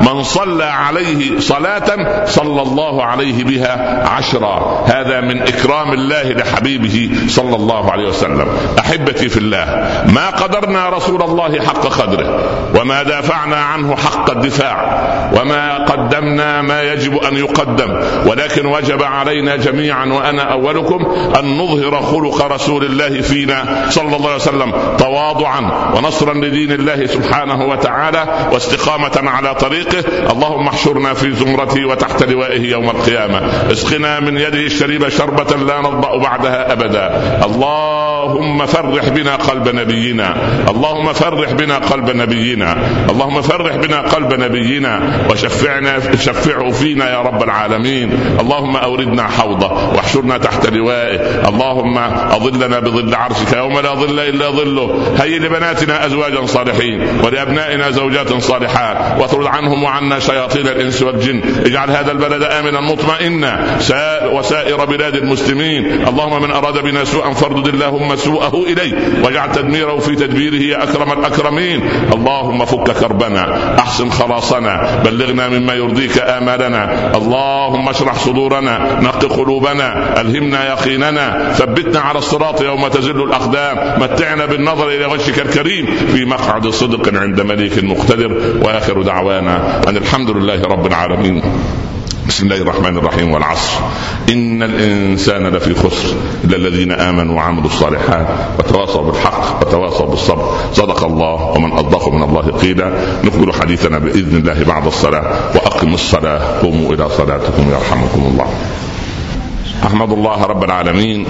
من 0.00 0.22
صلى 0.22 0.64
عليه 0.64 1.40
صلاة 1.40 2.24
صلى 2.26 2.62
الله 2.62 3.04
عليه 3.04 3.44
بها 3.44 4.04
عشرا. 4.08 4.84
هذا 4.86 5.20
من 5.20 5.42
إكرام 5.42 5.92
الله 5.92 6.32
لحبيبه 6.32 7.10
صلى 7.28 7.56
الله 7.56 7.90
عليه 7.90 8.08
وسلم. 8.08 8.46
أحبتي 9.02 9.28
في 9.28 9.36
الله. 9.36 9.64
ما 10.14 10.30
قدرنا 10.30 10.88
رسول 10.88 11.22
الله 11.22 11.60
حق 11.60 11.86
قدره 11.86 12.40
وما 12.80 13.02
دافعنا 13.02 13.56
عنه 13.56 13.96
حق 13.96 14.30
الدفاع 14.30 15.02
وما 15.40 15.84
قدمنا 15.84 16.62
ما 16.62 16.82
يجب 16.82 17.16
أن 17.16 17.36
يقدم. 17.36 18.00
ولكن 18.26 18.66
وجب 18.66 19.02
علينا 19.02 19.56
جميعا 19.56 20.06
وأنا 20.06 20.42
أولكم 20.52 21.06
أن 21.38 21.58
نظهر 21.58 22.02
خلق 22.02 22.46
رسول 22.46 22.84
الله 22.84 23.20
فينا 23.20 23.86
صلى 23.90 24.16
الله 24.16 24.30
عليه 24.30 24.42
وسلم 24.42 24.72
تواضعا 24.98 25.92
ونصرا 25.96 26.34
لدين 26.34 26.72
الله 26.72 27.06
سبحانه 27.06 27.64
وتعالى 27.64 28.48
واستقامة 28.52 29.30
على 29.30 29.54
طريقه. 29.54 30.04
اللهم 30.32 30.68
احشرنا 30.68 31.14
في 31.14 31.32
زمرته 31.32 31.84
وتحت 31.84 32.22
لوائه 32.22 32.70
يوم 32.70 32.90
القيامة. 32.90 33.40
اسقنا 33.72 34.20
من 34.20 34.36
يده 34.36 34.58
الشريف 34.58 35.16
شربة 35.18 35.56
لا 35.56 35.80
نضأ 35.80 36.16
بعدها 36.16 36.72
ابدا. 36.72 37.38
اللهم 37.44 38.66
فرح 38.92 39.08
بنا 39.08 39.36
قلب 39.36 39.68
نبينا. 39.68 40.36
اللهم 40.70 41.12
فرح 41.12 41.52
بنا 41.52 41.78
قلب 41.78 42.10
نبينا. 42.16 42.76
اللهم 43.10 43.42
فرح 43.42 43.76
بنا 43.76 44.00
قلب 44.00 44.40
نبينا. 44.40 45.00
وشفعنا 45.30 46.16
شفعه 46.16 46.70
فينا 46.70 47.10
يا 47.10 47.20
رب 47.20 47.42
العالمين. 47.42 48.36
اللهم 48.40 48.76
أوردنا 48.76 49.28
حوضه 49.28 49.72
واحشرنا 49.96 50.38
تحت 50.38 50.66
لوائه. 50.66 51.48
اللهم 51.48 51.98
أظلنا 52.36 52.78
بظل 52.80 53.14
عرشك 53.14 53.52
يوم 53.56 53.78
لا 53.80 53.94
ظل 53.94 54.18
إلا 54.20 54.50
ظله. 54.50 55.16
هيئ 55.18 55.38
لبناتنا 55.38 56.06
أزواجا 56.06 56.46
صالحين 56.46 57.08
ولأبنائنا 57.24 57.90
زوجات 57.90 58.32
صالحات. 58.42 59.20
واطرد 59.20 59.46
عنهم 59.46 59.82
وعنا 59.82 60.18
شياطين 60.18 60.66
الإنس 60.66 61.02
والجن. 61.02 61.42
اجعل 61.66 61.90
هذا 61.90 62.12
البلد 62.12 62.42
آمنا 62.42 62.80
مطمئنا. 62.80 63.78
وسائر 64.32 64.84
بلاد 64.84 65.14
المسلمين. 65.16 66.08
اللهم 66.08 66.42
من 66.42 66.50
أراد 66.50 66.82
بنا 66.84 67.04
سوءا 67.04 67.32
فاردد 67.32 67.68
اللهم 67.68 68.16
سوءه 68.16 68.64
إليه. 68.72 69.24
واجعل 69.24 69.52
تدميره 69.52 69.98
في 69.98 70.16
تدبيره 70.16 70.62
يا 70.62 70.82
أكرم 70.82 71.12
الأكرمين. 71.12 71.80
اللهم 72.12 72.64
فك 72.64 72.90
كربنا 72.90 73.74
أحسن 73.78 74.10
خلاصنا 74.10 75.02
بلغنا 75.04 75.48
مما 75.48 75.74
يرضيك 75.74 76.18
آمالنا. 76.18 77.12
اللهم 77.16 77.88
اشرح 77.88 78.14
صدورنا 78.14 79.00
نق 79.00 79.24
قلوبنا 79.24 80.20
ألهمنا 80.20 80.68
يقيننا. 80.68 81.52
ثبتنا 81.52 82.00
على 82.00 82.18
الصراط 82.18 82.62
يوم 82.62 82.88
تزل 82.88 83.22
الأقدام. 83.22 84.00
متعنا 84.02 84.46
بالنظر 84.46 84.88
إلى 84.88 85.04
وجهك 85.06 85.38
الكريم. 85.38 85.86
في 85.86 86.24
مقعد 86.24 86.68
صدق 86.68 87.18
عند 87.20 87.40
مليك 87.40 87.84
مقتدر. 87.84 88.32
وآخر 88.62 89.02
دعوانا 89.02 89.82
أن 89.88 89.96
الحمد 89.96 90.30
لله 90.30 90.62
رب 90.62 90.86
العالمين. 90.86 91.42
بسم 92.28 92.44
الله 92.44 92.56
الرحمن 92.56 92.96
الرحيم 92.98 93.32
والعصر. 93.32 93.72
إن 94.28 94.62
الإنسان 94.62 95.46
لفي 95.46 95.74
خسر. 95.74 96.14
إلا 96.44 96.56
الذين 96.56 96.92
آمنوا 96.92 97.36
وعملوا 97.36 97.66
الصالحات 97.66 98.26
وتواصوا 98.58 99.02
بالحق 99.02 99.60
وتواصوا 99.60 100.06
بالصبر. 100.06 100.54
صدق 100.72 101.04
الله 101.04 101.42
ومن 101.42 101.72
أصدق 101.72 102.08
من 102.08 102.22
الله 102.22 102.42
قيلا. 102.42 102.92
نكمل 103.24 103.54
حديثنا 103.54 103.98
بإذن 103.98 104.36
الله 104.36 104.64
بعد 104.64 104.86
الصلاة 104.86 105.24
وأقم 105.54 105.94
الصلاة. 105.94 106.62
قوموا 106.62 106.94
إلى 106.94 107.08
صلاتكم 107.08 107.70
يرحمكم 107.70 108.22
الله. 108.30 108.46
أحمد 109.84 110.12
الله 110.12 110.44
رب 110.44 110.64
العالمين. 110.64 111.26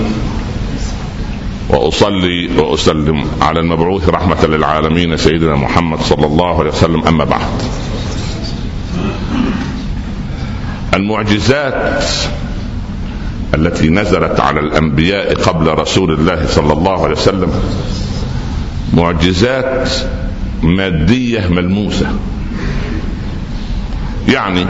وأصلي 1.70 2.60
وأسلم 2.60 3.24
على 3.40 3.60
المبعوث 3.60 4.08
رحمة 4.08 4.46
للعالمين 4.46 5.16
سيدنا 5.16 5.54
محمد 5.54 6.00
صلى 6.00 6.26
الله 6.26 6.58
عليه 6.58 6.70
وسلم. 6.70 7.06
أما 7.06 7.24
بعد. 7.24 7.62
المعجزات 10.94 12.04
التي 13.54 13.88
نزلت 13.88 14.40
على 14.40 14.60
الأنبياء 14.60 15.34
قبل 15.34 15.78
رسول 15.78 16.12
الله 16.12 16.46
صلى 16.46 16.72
الله 16.72 17.04
عليه 17.04 17.14
وسلم 17.14 17.52
معجزات 18.94 19.90
مادية 20.62 21.46
ملموسة. 21.48 22.06
يعني 24.28 24.66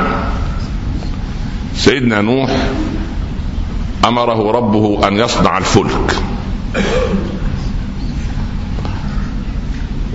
سيدنا 1.74 2.20
نوح 2.20 2.50
أمره 4.04 4.50
ربه 4.50 5.08
أن 5.08 5.16
يصنع 5.16 5.58
الفلك 5.58 6.16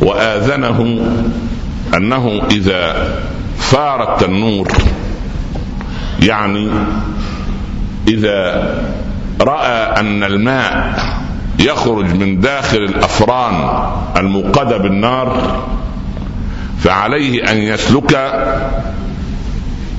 وآذنه 0.02 1.06
أنه 1.94 2.42
إذا 2.52 3.14
فار 3.58 4.14
التنور 4.14 4.68
يعني 6.22 6.70
إذا 8.08 8.68
رأى 9.42 10.00
أن 10.00 10.24
الماء 10.24 11.00
يخرج 11.60 12.16
من 12.16 12.40
داخل 12.40 12.78
الأفران 12.78 13.82
الموقدة 14.18 14.78
بالنار 14.78 15.64
فعليه 16.80 17.52
أن 17.52 17.58
يسلك 17.58 18.16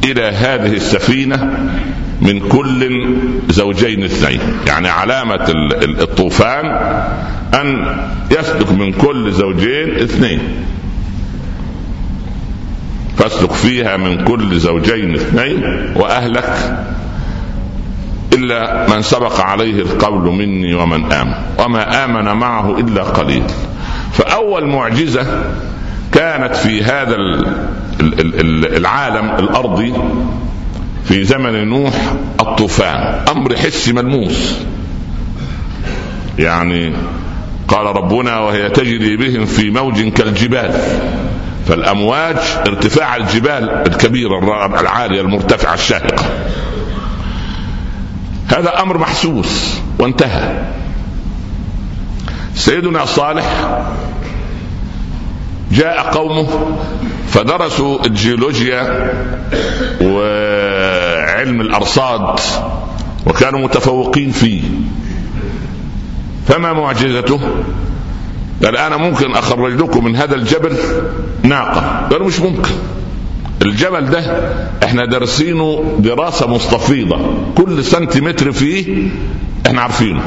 إلى 0.04 0.22
هذه 0.22 0.72
السفينة 0.72 1.68
من 2.22 2.48
كل 2.48 3.06
زوجين 3.48 4.04
اثنين. 4.04 4.40
يعني 4.66 4.88
علامة 4.88 5.52
الطوفان 5.82 6.66
أن 7.54 7.96
يسلك 8.30 8.72
من 8.72 8.92
كل 8.92 9.32
زوجين 9.32 9.94
اثنين. 9.94 10.40
فاسلك 13.18 13.52
فيها 13.52 13.96
من 13.96 14.25
كل 14.25 14.58
زوجين 14.58 15.14
اثنين 15.14 15.62
وأهلك 15.96 16.78
إلا 18.32 18.87
من 18.90 19.02
سبق 19.02 19.40
عليه 19.40 19.82
القول 19.82 20.34
مني 20.34 20.75
ومن 20.75 21.12
آمن 21.12 21.34
وما 21.58 22.04
آمن 22.04 22.25
معه 22.25 22.78
إلا 22.78 23.02
قليل. 23.02 23.42
فأول 24.12 24.66
معجزة 24.66 25.42
كانت 26.12 26.56
في 26.56 26.82
هذا 26.82 27.16
العالم 28.76 29.30
الأرضي 29.38 29.94
في 31.04 31.25
زمن 31.25 31.68
نوح 31.68 31.94
الطوفان 32.40 33.25
أمر 33.28 33.56
حسي 33.56 33.92
ملموس. 33.92 34.56
يعني 36.38 36.92
قال 37.68 37.87
ربنا 37.87 38.38
وهي 38.38 38.70
تجري 38.70 39.16
بهم 39.16 39.46
في 39.46 39.70
موج 39.70 40.08
كالجبال. 40.08 40.70
فالامواج 41.68 42.37
ارتفاع 42.66 43.16
الجبال 43.16 43.70
الكبيره 43.70 44.66
العاليه 44.80 45.20
المرتفعه 45.20 45.75
الشاهقه 45.75 46.25
هذا 48.48 48.82
أمر 48.82 48.98
محسوس 48.98 49.78
وانتهى. 49.98 50.62
سيدنا 52.54 53.04
صالح 53.04 53.78
جاء 55.72 56.10
قومه 56.10 56.76
فدرسوا 57.28 58.06
الجيولوجيا 58.06 59.12
وعلم 60.02 61.60
الأرصاد 61.60 62.40
وكانوا 63.26 63.60
متفوقين 63.60 64.30
فيه. 64.30 64.62
فما 66.49 66.73
معجزته؟ 66.73 67.40
قال 68.64 68.76
أنا 68.76 68.97
ممكن 68.97 69.34
أخرج 69.34 69.73
لكم 69.80 70.04
من 70.04 70.16
هذا 70.16 70.34
الجبل 70.34 70.76
ناقة. 71.42 72.08
قالوا 72.10 72.26
مش 72.26 72.40
ممكن. 72.40 72.73
الجبل 73.62 74.06
ده 74.10 74.50
إحنا 74.84 75.04
دارسينه 75.04 75.97
دراسة 75.99 76.49
مستفيضة. 76.49 77.18
كل 77.56 77.84
سنتيمتر 77.84 78.52
فيه 78.52 79.08
إحنا 79.66 79.80
عارفينه. 79.80 80.21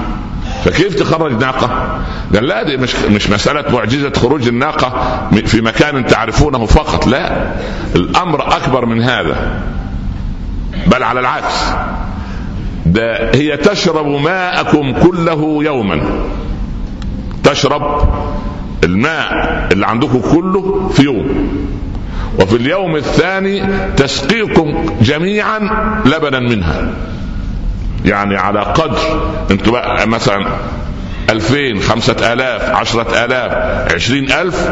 فكيف 0.66 0.96
تخرج 0.96 1.42
ناقة؟ 1.42 2.00
قال 2.34 2.44
لا 2.48 2.64
دي 2.64 2.78
مش 2.78 2.96
مش 2.96 3.30
مسألة 3.30 3.72
معجزة 3.72 4.12
خروج 4.16 4.48
الناقة 4.48 5.20
في 5.46 5.62
مكان 5.62 6.06
تعرفونه 6.08 6.66
فقط 6.66 7.08
لا. 7.08 7.52
الأمر 7.96 8.56
أكبر 8.58 8.86
من 8.86 9.02
هذا. 9.02 9.62
بل 10.88 11.04
على 11.04 11.20
العكس. 11.20 11.56
ده 12.86 13.32
هي 13.36 13.58
تشرب 13.58 14.08
ماءكم 14.08 14.94
كله 14.94 15.64
يوما. 15.64 16.02
تشرب 17.44 18.10
الماء 18.84 19.32
اللي 19.72 19.88
عندكم 19.88 20.22
كله 20.32 20.90
في 20.94 21.04
يوم. 21.04 21.48
وفي 22.40 22.56
اليوم 22.56 22.96
الثاني 22.96 23.64
تسقيكم 23.98 24.86
جميعا 25.02 25.60
لبنا 26.06 26.40
منها. 26.40 26.90
يعني 28.06 28.38
على 28.38 28.60
قدر 28.60 29.00
أنتوا 29.52 29.74
بقى 29.74 30.08
مثلا 30.08 30.46
ألفين 31.30 31.82
خمسة 31.82 32.34
آلاف 32.34 32.70
عشرة 32.76 33.26
آلاف 33.26 33.52
عشرين 33.94 34.32
ألف 34.32 34.72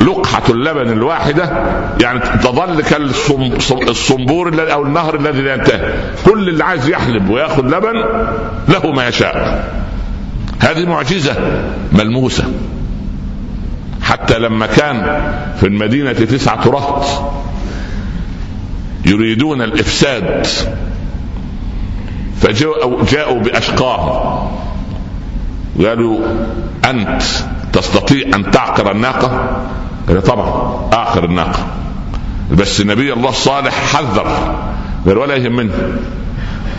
لقحة 0.00 0.42
اللبن 0.50 0.92
الواحدة. 0.92 1.50
يعني 2.00 2.20
تظل 2.20 2.82
كالصنبور 2.82 4.72
أو 4.72 4.82
النهر 4.82 5.14
الذي 5.14 5.42
لا 5.42 5.54
ينتهي. 5.54 5.92
كل 6.24 6.48
اللي 6.48 6.64
عايز 6.64 6.88
يحلب 6.88 7.30
وياخذ 7.30 7.64
لبن 7.66 8.04
له 8.68 8.92
ما 8.92 9.08
يشاء. 9.08 9.79
هذه 10.60 10.86
معجزة 10.86 11.36
ملموسة. 11.92 12.44
حتى 14.02 14.38
لما 14.38 14.66
كان 14.66 15.22
في 15.60 15.66
المدينة 15.66 16.12
تسعة 16.12 16.68
رهط 16.68 17.04
يريدون 19.06 19.62
الإفساد 19.62 20.46
فجاءوا 22.40 23.04
جاءوا 23.04 23.40
بأشقاهم. 23.40 24.48
قالوا 25.78 26.18
أنت 26.84 27.22
تستطيع 27.72 28.26
أن 28.34 28.50
تعقر 28.50 28.90
الناقة؟ 28.90 29.60
قال 30.08 30.22
طبعا 30.22 30.80
أعقر 30.92 31.24
الناقة. 31.24 31.66
بس 32.52 32.80
نبي 32.80 33.12
الله 33.12 33.28
الصالح 33.28 33.94
حذر 33.94 34.56
قال 35.06 35.18
ولا 35.18 35.36
يهمني 35.36 35.70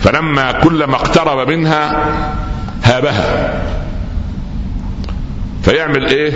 فلما 0.00 0.52
كلما 0.52 0.94
اقترب 0.94 1.48
منها 1.48 2.08
هابها. 2.84 3.62
فيعمل 5.62 6.06
إيه؟ 6.06 6.32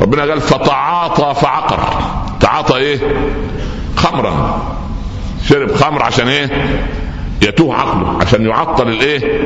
ربنا 0.00 0.22
قال 0.22 0.40
فتعاطى 0.40 1.34
فعقر. 1.40 2.02
تعاطى 2.40 2.76
إيه؟ 2.76 2.98
خمرا. 3.96 4.62
شرب 5.44 5.74
خمر 5.74 6.02
عشان 6.02 6.28
إيه؟ 6.28 6.78
يتوه 7.42 7.74
عقله 7.74 8.18
عشان 8.20 8.46
يعطل 8.46 8.88
الإيه؟ 8.88 9.40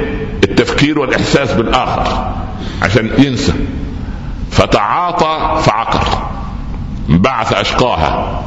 التفكير 0.45 0.99
والإحساس 0.99 1.53
بالآخر 1.53 2.33
عشان 2.83 3.11
ينسى. 3.19 3.53
فتعاطى 4.51 5.63
فعقر. 5.63 6.29
بعث 7.09 7.53
أشقاها. 7.53 8.43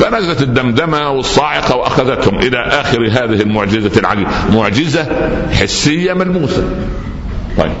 فنزلت 0.00 0.42
الدمدمة 0.42 1.10
والصاعقة 1.10 1.76
وأخذتهم 1.76 2.38
إلى 2.38 2.58
آخر 2.58 3.08
هذه 3.08 3.42
المعجزة 3.42 4.00
العجيبة. 4.00 4.30
معجزة 4.52 5.06
حسية 5.52 6.12
ملموسة. 6.12 6.64
طيب. 7.58 7.72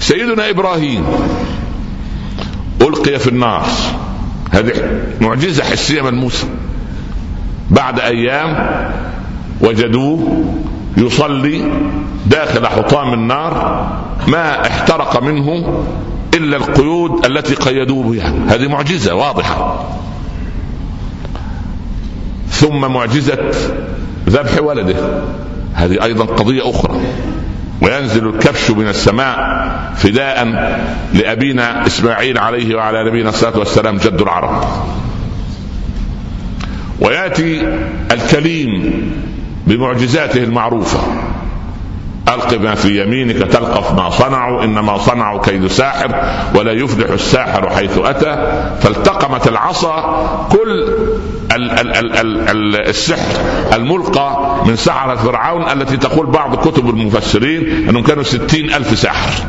سيدنا 0.00 0.50
إبراهيم 0.50 1.04
ألقي 2.80 3.18
في 3.18 3.28
النار. 3.28 3.66
هذه 4.50 4.72
معجزة 5.20 5.64
حسية 5.64 6.02
ملموسة. 6.02 6.48
بعد 7.70 8.00
أيام 8.00 8.80
وجدوه 9.60 10.44
يصلي 10.96 11.72
داخل 12.26 12.66
حطام 12.66 13.14
النار 13.14 13.86
ما 14.28 14.66
احترق 14.66 15.22
منه 15.22 15.84
إلا 16.34 16.56
القيود 16.56 17.26
التي 17.26 17.54
قيدوه 17.54 18.10
بها. 18.12 18.34
هذه 18.48 18.68
معجزة 18.68 19.14
واضحة. 19.14 19.88
ثم 22.58 22.80
معجزة 22.92 23.38
ذبح 24.28 24.62
ولده. 24.62 24.96
هذه 25.74 26.04
أيضا 26.04 26.24
قضية 26.24 26.70
أخرى. 26.70 27.00
وينزل 27.82 28.28
الكبش 28.28 28.70
من 28.70 28.88
السماء 28.88 29.38
فداء 29.96 30.44
لأبينا 31.14 31.86
إسماعيل 31.86 32.38
عليه 32.38 32.74
وعلى 32.74 33.10
نبينا 33.10 33.28
الصلاة 33.28 33.58
والسلام 33.58 33.96
جد 33.96 34.20
العرب. 34.20 34.64
ويأتي 37.00 37.78
الكليم 38.12 39.02
بمعجزاته 39.66 40.44
المعروفة. 40.44 40.98
ألق 42.28 42.60
ما 42.60 42.74
في 42.74 43.02
يمينك 43.02 43.36
تلقف 43.36 43.92
ما 43.92 44.10
صنعوا 44.10 44.64
إنما 44.64 44.98
صنعوا 44.98 45.40
كيد 45.40 45.66
ساحر 45.66 46.14
ولا 46.54 46.72
يفلح 46.72 47.10
الساحر 47.10 47.70
حيث 47.70 47.98
أتى. 47.98 48.62
فالتقمت 48.80 49.48
العصا 49.48 50.26
كل 50.52 50.94
ال 51.52 51.70
ال 51.70 51.96
ال 51.96 52.16
ال 52.16 52.48
ال 52.48 52.76
السحر 52.88 53.40
الملقى 53.72 54.58
من 54.66 54.76
سحرة 54.76 55.14
فرعون 55.14 55.62
التي 55.80 55.96
تقول 55.96 56.26
بعض 56.26 56.68
كتب 56.68 56.90
المفسرين 56.90 57.88
أنهم 57.88 58.02
كانوا 58.02 58.22
ستين 58.22 58.74
ألف 58.74 58.98
ساحر 58.98 59.44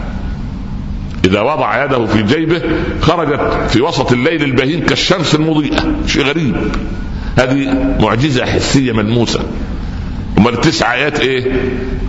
إذا 1.25 1.41
وضع 1.41 1.85
يده 1.85 2.05
في 2.05 2.23
جيبه 2.23 2.61
خرجت 3.01 3.69
في 3.69 3.81
وسط 3.81 4.11
الليل 4.11 4.43
البهيم 4.43 4.85
كالشمس 4.85 5.35
المضيئة. 5.35 5.95
شيء 6.07 6.23
غريب. 6.25 6.55
هذه 7.39 7.95
معجزة 7.99 8.45
حسية 8.45 8.91
ملموسة. 8.91 9.39
أمال 10.37 10.53
التسع 10.53 10.93
آيات 10.93 11.19
إيه؟ 11.19 11.51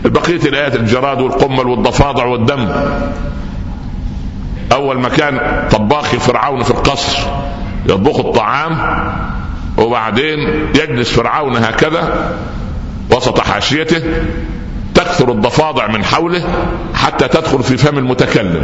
بقية 0.04 0.48
الآيات 0.48 0.76
الجراد 0.76 1.20
والقمل 1.20 1.66
والضفادع 1.66 2.24
والدم. 2.24 2.68
أول 4.72 4.98
ما 4.98 5.08
كان 5.08 5.64
طباخ 5.70 6.16
فرعون 6.16 6.62
في 6.62 6.70
القصر 6.70 7.18
يطبخ 7.86 8.18
الطعام. 8.18 8.78
وبعدين 9.80 10.38
يجلس 10.74 11.12
فرعون 11.12 11.56
هكذا 11.56 12.32
وسط 13.16 13.40
حاشيته 13.40 14.02
تكثر 14.94 15.32
الضفادع 15.32 15.86
من 15.86 16.04
حوله 16.04 16.42
حتى 16.94 17.28
تدخل 17.28 17.62
في 17.62 17.76
فم 17.76 17.98
المتكلم. 17.98 18.62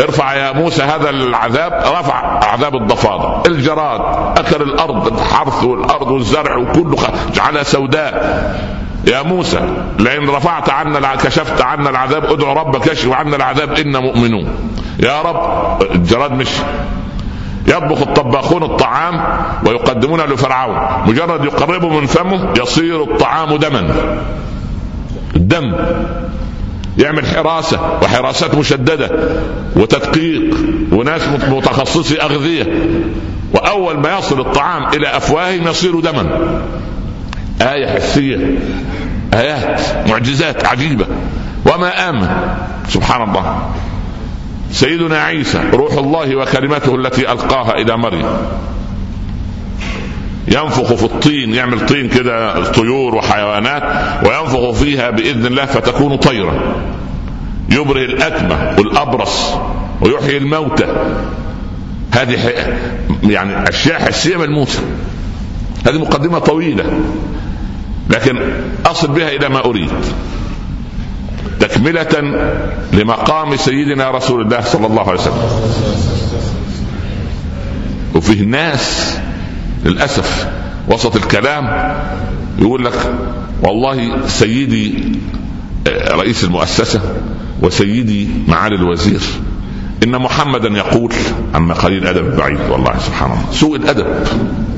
ارفع 0.00 0.34
يا 0.34 0.52
موسى 0.52 0.82
هذا 0.82 1.10
العذاب 1.10 1.72
رفع 1.72 2.44
عذاب 2.44 2.76
الضفادع. 2.76 3.42
الجراد 3.46 4.00
أكل 4.38 4.62
الأرض 4.62 5.12
الحرث 5.12 5.64
والأرض 5.64 6.10
والزرع 6.10 6.56
وكله 6.56 6.96
جعلها 7.34 7.62
سوداء. 7.62 8.14
يا 9.06 9.22
موسى 9.22 9.60
لئن 9.98 10.28
رفعت 10.28 10.70
عنا 10.70 11.14
كشفت 11.14 11.62
عنا 11.62 11.90
العذاب 11.90 12.24
ادعو 12.24 12.52
ربك 12.52 12.86
يشفي 12.86 13.14
عنا 13.14 13.36
العذاب 13.36 13.72
إنا 13.72 14.00
مؤمنون. 14.00 14.48
يا 15.00 15.22
رب 15.22 15.82
الجراد 15.82 16.32
مش 16.32 16.48
يطبخ 17.68 18.00
الطباخون 18.02 18.62
الطعام 18.62 19.22
ويقدمونه 19.66 20.24
لفرعون. 20.24 20.76
مجرد 21.06 21.44
يقربه 21.44 22.00
من 22.00 22.06
فمه 22.06 22.54
يصير 22.62 23.02
الطعام 23.02 23.56
دما. 23.56 23.94
الدم. 25.36 25.74
يعمل 26.98 27.26
حراسة 27.26 27.98
وحراسات 28.02 28.54
مشددة 28.54 29.10
وتدقيق. 29.76 30.54
وناس 30.92 31.22
متخصصي 31.48 32.20
أغذية. 32.20 32.66
وأول 33.54 33.98
ما 33.98 34.18
يصل 34.18 34.40
الطعام 34.40 34.88
إلى 34.88 35.16
أفواههم 35.16 35.68
يصير 35.68 36.00
دما. 36.00 36.60
آية 37.62 37.86
حسية. 37.86 38.58
آيات 39.34 39.80
معجزات 40.08 40.64
عجيبة. 40.64 41.06
وما 41.74 42.10
آمن. 42.10 42.28
سبحان 42.88 43.28
الله. 43.28 43.70
سيدنا 44.74 45.18
عيسى 45.18 45.60
روح 45.72 45.92
الله 45.92 46.36
وكلمته 46.36 46.94
التي 46.94 47.32
ألقاها 47.32 47.74
إلى 47.74 47.96
مريم. 47.96 48.26
ينفخ 50.48 50.94
في 50.94 51.04
الطين 51.04 51.54
يعمل 51.54 51.86
طين 51.86 52.08
كده 52.08 52.64
طيور 52.72 53.14
وحيوانات 53.14 53.82
وينفخ 54.26 54.70
فيها 54.70 55.10
بإذن 55.10 55.46
الله 55.46 55.64
فتكون 55.64 56.16
طيرا. 56.16 56.76
يبرئ 57.70 58.04
الأكمة 58.04 58.74
والأبرص 58.78 59.50
ويحيي 60.00 60.36
الموتى. 60.36 60.86
هذه 62.12 62.38
يعني 63.22 63.68
أشياء 63.68 64.00
حسية 64.00 64.36
ملموسه 64.36 64.82
هذه 65.86 65.98
مقدمة 65.98 66.38
طويلة 66.38 67.00
لكن 68.10 68.38
أصل 68.86 69.08
بها 69.08 69.28
إلى 69.28 69.48
ما 69.48 69.64
أريد. 69.64 69.90
تكملة 71.60 72.22
لمقام 72.92 73.56
سيدنا 73.56 74.10
رسول 74.10 74.42
الله 74.42 74.60
صلى 74.60 74.86
الله 74.86 75.10
عليه 75.10 75.20
وسلم. 75.20 75.42
وفيه 78.14 78.44
ناس 78.44 79.18
للأسف 79.84 80.48
وسط 80.88 81.16
الكلام 81.16 81.94
يقول 82.58 82.84
لك 82.84 83.14
والله 83.62 84.26
سيدي 84.26 85.12
آه، 85.88 86.14
رئيس 86.14 86.44
المؤسسة 86.44 87.00
وسيدي 87.62 88.28
معالي 88.48 88.74
الوزير. 88.76 89.20
إن 90.04 90.18
محمدا 90.18 90.68
يقول 90.68 91.12
عما 91.54 91.74
قليل 91.74 92.06
ادب 92.06 92.36
بعيد 92.36 92.58
والله 92.70 92.98
سبحان 92.98 93.30
الله. 93.30 93.44
سوء 93.52 93.76
الأدب 93.76 94.06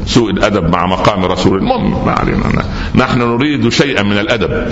سوء 0.06 0.30
الأدب 0.30 0.70
مع 0.72 0.86
مقام 0.86 1.24
رسول 1.24 1.58
المهم 1.58 2.06
ما 2.06 2.12
علينا. 2.12 2.64
نحن 2.94 3.18
نريد 3.18 3.68
شيئا 3.68 4.02
من 4.02 4.18
الأدب. 4.18 4.68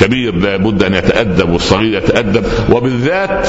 الكبير 0.00 0.36
لابد 0.36 0.82
أن 0.82 0.94
يتأدب 0.94 1.50
والصغير 1.50 1.98
يتأدب. 1.98 2.44
وبالذات 2.72 3.48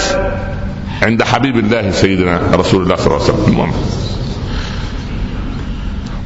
عند 1.01 1.23
حبيب 1.23 1.57
الله 1.57 1.91
سيدنا 1.91 2.41
رسول 2.53 2.83
الله 2.83 2.95
صلى 2.95 3.07
الله 3.07 3.23
عليه 3.23 3.33
وسلم. 3.33 3.71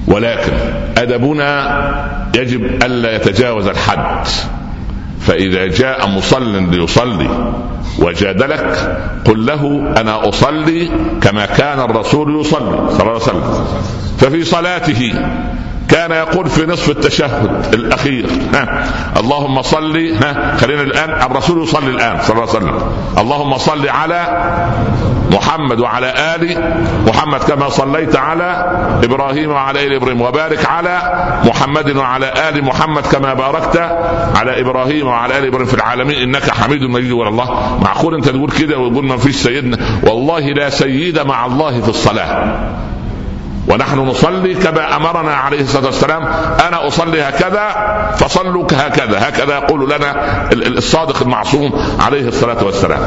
ولكن 0.07 0.53
أدبنا 0.97 1.49
يجب 2.35 2.65
ألا 2.83 3.15
يتجاوز 3.15 3.67
الحد. 3.67 4.27
فإذا 5.21 5.67
جاء 5.67 6.07
مصل 6.07 6.71
ليصلي 6.71 7.29
وجادلك 7.99 8.97
قل 9.25 9.45
له 9.45 9.93
أنا 9.97 10.29
أصلي 10.29 10.89
كما 11.21 11.45
كان 11.45 11.79
الرسول 11.79 12.41
يصلي 12.41 12.89
صلى 12.89 13.01
الله 13.01 13.11
عليه 13.11 13.15
وسلم. 13.15 13.65
ففي 14.17 14.43
صلاته 14.43 15.13
كان 15.89 16.11
يقول 16.11 16.49
في 16.49 16.65
نصف 16.65 16.89
التشهد 16.89 17.73
الأخير 17.73 18.25
ها 18.53 18.85
اللهم 19.19 19.61
صل 19.61 19.97
ها 19.97 20.57
خلينا 20.57 20.81
الآن 20.81 21.09
الرسول 21.31 21.63
يصلي 21.63 21.89
الآن 21.89 22.21
صلى 22.21 22.29
الله 22.29 22.49
عليه 22.49 22.65
وسلم. 22.65 22.79
اللهم 23.17 23.57
صل 23.57 23.89
على 23.89 24.27
محمد 25.31 25.79
وعلى 25.79 26.35
آل 26.35 26.73
محمد 27.07 27.39
كما 27.39 27.69
صليت 27.69 28.15
على 28.15 28.65
إبراهيم 29.03 29.51
وعلى 29.51 29.87
آل 29.87 29.93
إبراهيم 29.93 30.21
وبارك 30.21 30.65
على 30.65 30.99
محمد 31.45 31.95
وعلى 31.95 32.33
آل 32.49 32.65
محمد 32.65 33.03
كما 33.07 33.33
باركت 33.33 33.77
على 34.35 34.61
إبراهيم 34.61 35.07
وعلى 35.07 35.39
آل 35.39 35.45
إبراهيم 35.47 35.67
في 35.67 35.73
العالمين. 35.73 36.17
إنك 36.17 36.49
حميد 36.49 36.81
مجيد 36.81 37.11
ولا 37.11 37.29
الله 37.29 37.79
معقول 37.83 38.15
أنت 38.15 38.29
تقول 38.29 38.51
كده 38.51 38.77
ويقول 38.77 39.05
ما 39.05 39.17
فيش 39.17 39.35
سيدنا؟ 39.35 39.77
والله 40.03 40.39
لا 40.39 40.69
سيد 40.69 41.19
مع 41.19 41.45
الله 41.45 41.81
في 41.81 41.89
الصلاة. 41.89 42.69
ونحن 43.67 43.99
نصلي 43.99 44.53
كما 44.53 44.95
أمرنا 44.95 45.33
عليه 45.33 45.61
الصلاة 45.61 45.85
والسلام. 45.85 46.23
أنا 46.67 46.87
أصلي 46.87 47.21
هكذا 47.21 47.69
فصلوا 48.17 48.65
هكذا. 48.71 49.29
هكذا 49.29 49.53
يقول 49.53 49.89
لنا 49.89 50.49
الصادق 50.53 51.21
المعصوم 51.21 51.71
عليه 51.99 52.27
الصلاة 52.27 52.63
والسلام. 52.63 53.01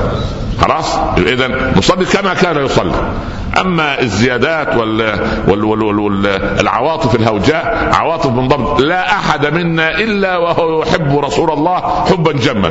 خلاص؟ 0.60 0.96
اذا 1.18 1.72
نصلي 1.76 2.04
كما 2.04 2.34
كان 2.34 2.64
يصلي. 2.64 3.12
أما 3.60 4.00
الزيادات 4.00 4.76
وال... 4.76 5.00
وال... 5.48 5.64
وال... 5.64 5.98
وال... 5.98 6.26
العواطف 6.60 7.14
الهوجاء 7.14 7.90
عواطف 7.92 8.30
منضبط 8.30 8.80
لا 8.80 9.12
أحد 9.12 9.46
منا 9.46 9.98
إلا 9.98 10.36
وهو 10.36 10.82
يحب 10.82 11.18
رسول 11.18 11.50
الله 11.50 12.04
حبا 12.10 12.32
جما. 12.32 12.70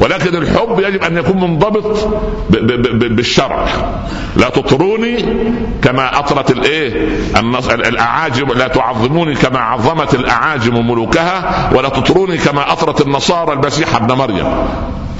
ولكن 0.00 0.36
الحب 0.36 0.80
يجب 0.80 1.02
أن 1.02 1.16
يكون 1.16 1.40
منضبط. 1.40 2.08
بالشرع. 2.50 3.66
لا 4.36 4.48
تطروني 4.48 5.24
كما 5.82 6.18
أطرت 6.18 6.50
الإيه. 6.50 7.07
الاعاجم 7.70 8.52
لا 8.52 8.68
تعظموني 8.68 9.34
كما 9.34 9.58
عظمت 9.58 10.14
الأعاجم 10.14 10.90
ملوكها 10.90 11.70
ولا 11.74 11.88
تطروني 11.88 12.38
كما 12.38 12.72
أطرت 12.72 13.00
النصارى 13.00 13.52
المسيح 13.52 13.96
ابن 13.96 14.14
مريم. 14.14 14.46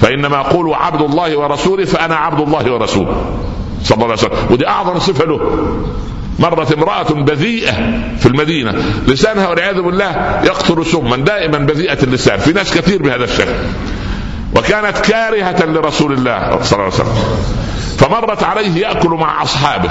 فإنما 0.01 0.39
أقول 0.39 0.73
عبد 0.73 1.01
الله 1.01 1.37
ورسوله 1.37 1.85
فأنا 1.85 2.15
عبد 2.15 2.39
الله 2.39 2.73
ورسوله. 2.73 3.25
صلى 3.83 3.95
الله 3.95 4.05
عليه 4.05 4.13
وسلم. 4.13 4.31
ودي 4.49 4.67
أعظم 4.67 4.99
صفة 4.99 5.25
له. 5.25 5.39
مرت 6.39 6.71
امرأة 6.71 7.13
بذيئة 7.13 7.73
في 8.19 8.25
المدينة. 8.25 8.71
لسانها 9.07 9.47
والعياذ 9.47 9.81
بالله 9.81 10.41
يقطر 10.43 10.83
سما 10.83 11.17
دائما 11.17 11.57
بذيئة 11.57 12.03
اللسان. 12.03 12.39
في 12.39 12.53
ناس 12.53 12.77
كثير 12.77 13.03
بهذا 13.03 13.23
الشكل. 13.23 13.55
وكانت 14.55 14.97
كارهة 14.97 15.65
لرسول 15.65 16.13
الله 16.13 16.59
صلى 16.61 16.79
الله 16.79 16.83
عليه 16.83 16.87
وسلم. 16.87 17.15
فمرت 17.97 18.43
عليه 18.43 18.87
يأكل 18.87 19.09
مع 19.09 19.43
أصحابه. 19.43 19.89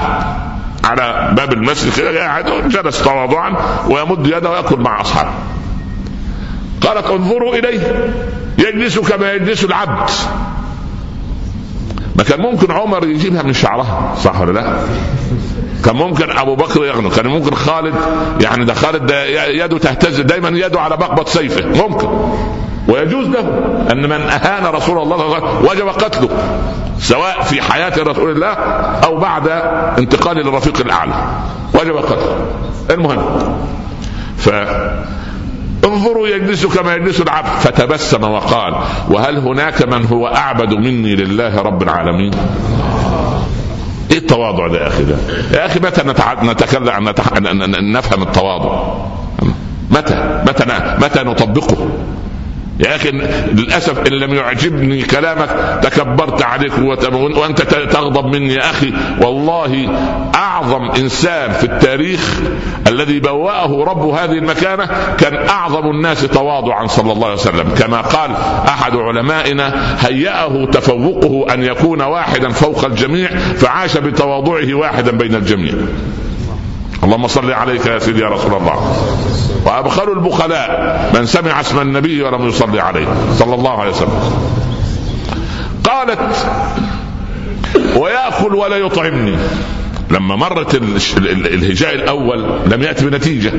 على 0.83 1.33
باب 1.37 1.53
المسجد 1.53 1.93
كده 1.97 2.19
قاعد 2.19 2.45
جلس 2.69 3.03
تواضعا 3.03 3.53
ويمد 3.89 4.27
يده 4.27 4.49
ويأكل 4.49 4.79
مع 4.79 5.01
أصحابه. 5.01 5.31
قالت 6.81 7.07
انظروا 7.07 7.55
إليه 7.55 8.11
يجلس 8.57 8.99
كما 8.99 9.33
يجلس 9.33 9.63
العبد. 9.63 10.09
ما 12.15 12.23
كان 12.23 12.41
ممكن 12.41 12.71
عمر 12.71 13.07
يجيبها 13.07 13.43
من 13.43 13.53
شعرها 13.53 14.15
صح 14.23 14.41
ولا 14.41 14.51
لا؟ 14.51 14.73
كان 15.85 15.95
ممكن 15.95 16.29
أبو 16.31 16.55
بكر 16.55 16.85
يغنو 16.85 17.09
كان 17.09 17.27
ممكن 17.27 17.55
خالد 17.55 17.95
يعني 18.41 18.65
ده 18.65 18.73
خالد 18.73 19.05
ده 19.05 19.25
يده 19.47 19.77
تهتز 19.77 20.21
دايما 20.21 20.49
يده 20.49 20.81
على 20.81 20.95
مقبض 20.97 21.27
سيفه 21.27 21.65
ممكن. 21.67 22.07
ويجوز 22.89 23.27
له 23.27 23.39
أن 23.91 24.03
من 24.03 24.21
أهان 24.21 24.65
رسول 24.65 24.97
الله 24.97 25.17
صلى 25.17 25.25
الله 25.25 25.35
عليه 25.35 25.47
وسلم 25.47 25.65
وجب 25.69 25.87
قتله 25.87 26.29
سواء 26.99 27.41
في 27.41 27.61
حياة 27.61 27.93
رسول 28.03 28.31
الله 28.31 28.53
أو 29.03 29.17
بعد 29.17 29.47
انتقاله 29.97 30.41
للرفيق 30.41 30.79
الأعلى 30.79 31.13
وجب 31.73 31.95
قتله. 31.95 32.45
المهم 32.91 33.21
ف 34.37 34.49
انظروا 35.85 36.27
يجلس 36.27 36.65
كما 36.65 36.95
يجلس 36.95 37.21
العبد. 37.21 37.47
فتبسم 37.47 38.23
وقال 38.23 38.73
وهل 39.09 39.37
هناك 39.37 39.87
من 39.87 40.05
هو 40.05 40.27
أعبد 40.27 40.73
مني 40.73 41.15
لله 41.15 41.61
رب 41.61 41.83
العالمين؟ 41.83 42.31
إيه 44.11 44.17
التواضع 44.17 44.67
ده 44.67 44.79
يا 44.79 44.87
أخي 44.87 45.03
ده؟ 45.03 45.15
يا 45.51 45.65
أخي 45.65 45.79
متى 45.79 46.01
نتكلم 46.43 46.89
عن 46.89 47.03
نفهم 47.93 48.23
التواضع؟ 48.23 48.93
متى؟ 49.91 50.43
متى 50.47 50.65
متى 51.01 51.23
نطبقه؟ 51.23 51.89
يا 52.79 52.95
أخي 52.95 53.11
للأسف 53.51 54.07
إن 54.07 54.13
لم 54.13 54.33
يعجبني 54.33 55.01
كلامك 55.01 55.79
تكبرت 55.83 56.41
عليك 56.41 56.73
وأنت 57.37 57.61
تغضب 57.61 58.25
مني 58.25 58.53
يا 58.53 58.69
أخي. 58.69 58.93
والله 59.21 59.89
أعظم 60.35 60.91
إنسان 60.91 61.51
في 61.51 61.63
التاريخ 61.63 62.39
الذي 62.87 63.19
بوأه 63.19 63.83
رب 63.83 64.07
هذه 64.07 64.31
المكانة 64.31 64.89
كان 65.17 65.49
أعظم 65.49 65.89
الناس 65.89 66.21
تواضعا 66.21 66.87
صلى 66.87 67.11
الله 67.11 67.25
عليه 67.25 67.35
وسلم. 67.37 67.69
كما 67.77 68.01
قال 68.01 68.31
أحد 68.67 68.95
علمائنا 68.95 69.95
هيأه 69.99 70.65
تفوقه 70.65 71.53
أن 71.53 71.63
يكون 71.63 72.01
واحدا 72.01 72.49
فوق 72.49 72.85
الجميع 72.85 73.29
فعاش 73.37 73.97
بتواضعه 73.97 74.73
واحدا 74.73 75.11
بين 75.11 75.35
الجميع. 75.35 75.73
اللهم 77.03 77.27
صل 77.27 77.51
عليك 77.51 77.85
يا 77.85 77.99
سيدي 77.99 78.21
يا 78.21 78.29
رسول 78.29 78.53
الله. 78.53 79.05
وأبخل 79.65 80.11
البخلاء 80.11 81.11
من 81.15 81.25
سمع 81.25 81.59
اسم 81.59 81.79
النبي 81.79 82.23
ولم 82.23 82.47
يصلي 82.47 82.79
عليه. 82.79 83.07
صلى 83.39 83.55
الله 83.55 83.79
عليه 83.79 83.91
وسلم. 83.91 84.19
قالت 85.83 86.47
ويأكل 87.97 88.55
ولا 88.55 88.77
يطعمني. 88.77 89.35
لما 90.11 90.35
مرت 90.35 90.75
الهجاء 91.17 91.95
الأول 91.95 92.59
لم 92.65 92.83
يأتي 92.83 93.05
بنتيجة. 93.05 93.51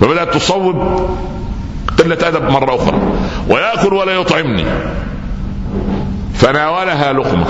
فبدأت 0.00 0.34
تصوب 0.34 0.76
قله 1.98 2.28
أدب 2.28 2.50
مرة 2.50 2.74
أخرى. 2.74 3.00
ويأكل 3.48 3.94
ولا 3.94 4.12
يطعمني. 4.12 4.64
فناولها 6.34 7.12
لقمة. 7.12 7.46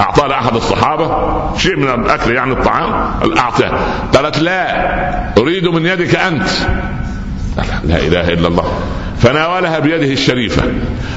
اعطاه 0.00 0.26
لاحد 0.26 0.56
الصحابة 0.56 1.10
شيء 1.56 1.76
من 1.76 1.88
الأكل 1.88 2.34
يعني 2.34 2.52
الطعام 2.52 3.10
اعطاه 3.38 3.78
قالت 4.14 4.38
لا 4.38 5.38
أريد 5.38 5.68
من 5.68 5.86
يدك 5.86 6.14
أنت. 6.14 6.48
لا 7.84 7.96
إله 7.96 8.28
إلا 8.28 8.48
الله. 8.48 8.72
فناولها 9.18 9.78
بيده 9.78 10.12
الشريفة 10.12 10.62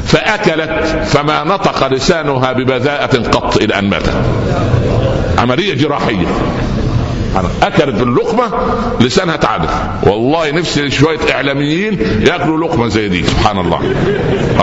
فأكلت 0.06 0.86
فما 1.06 1.44
نطق 1.44 1.88
لسانها 1.88 2.52
ببذاءة 2.52 3.30
قط 3.30 3.58
إلى 3.58 3.80
أن 3.80 3.90
ماتت. 3.90 4.14
عملية 5.38 5.74
جراحية. 5.76 6.28
أكلت 7.64 8.02
اللقمه 8.02 8.52
لسانها 9.02 9.36
تعدل. 9.36 9.70
والله 10.04 10.52
نفسي 10.52 10.90
شوية 10.92 11.20
إعلاميين 11.32 12.00
يأكلوا 12.28 12.58
لقمة 12.58 12.88
زي 12.88 13.10
دي 13.10 13.24
سبحان 13.24 13.58
الله. 13.58 13.82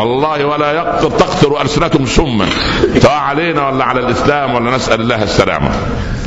الله 0.03 0.45
ولا 0.45 0.73
يقتل 0.73 1.17
تقتل 1.17 1.57
ألسنتهم 1.63 2.07
سما 2.07 2.47
سواء 3.03 3.13
علينا 3.13 3.69
ولا 3.69 3.85
على 3.85 4.01
الإسلام 4.01 4.55
ولا 4.55 4.77
نسأل 4.77 5.01
الله 5.01 5.23
السلامة. 5.23 5.71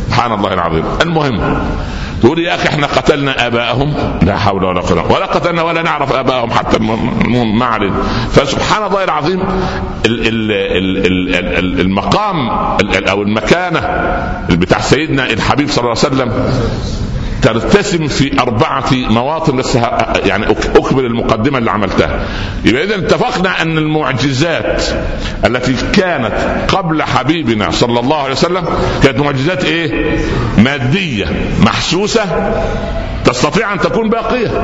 سبحان 0.09 0.33
الله 0.33 0.53
العظيم. 0.53 0.85
المهم 1.01 1.37
تقول 2.21 2.39
يا 2.39 2.55
أخي 2.55 2.67
إحنا 2.69 2.87
قتلنا 2.87 3.47
آباءهم. 3.47 3.93
لا 4.21 4.37
حول 4.37 4.63
ولا 4.63 4.81
قوة. 4.81 5.11
ولا 5.11 5.25
قتلنا 5.25 5.61
ولا 5.61 5.81
نعرف 5.81 6.13
آباءهم 6.13 6.51
حتى 6.51 6.77
ما 7.53 7.65
علينا. 7.65 7.95
فسبحان 8.31 8.83
الله 8.83 9.03
العظيم 9.03 9.39
المقام 11.79 12.49
أو 13.09 13.21
المكانة 13.21 13.79
بتاع 14.49 14.79
سيدنا 14.79 15.29
الحبيب 15.29 15.69
صلى 15.69 15.83
الله 15.83 15.95
عليه 16.03 16.07
وسلم 16.09 16.29
ترتسم 17.41 18.07
في 18.07 18.39
أربعة 18.41 18.85
مواطن 18.91 19.55
بس 19.55 19.75
يعني 20.25 20.51
أكمل 20.51 21.05
المقدمة 21.05 21.57
اللي 21.57 21.71
عملتها. 21.71 22.25
يبقى 22.65 22.83
إذا 22.83 22.95
اتفقنا 22.95 23.61
أن 23.61 23.77
المعجزات 23.77 24.83
التي 25.45 25.75
كانت 25.93 26.33
قبل 26.67 27.03
حبيبنا 27.03 27.71
صلى 27.71 27.99
الله 27.99 28.17
عليه 28.17 28.31
وسلم 28.33 28.65
كانت 29.03 29.19
معجزات 29.19 29.63
إيه؟ 29.65 30.15
مادية 30.57 31.25
محسوسة 31.61 32.23
تستطيع 33.25 33.73
أن 33.73 33.79
تكون 33.79 34.09
باقية. 34.09 34.63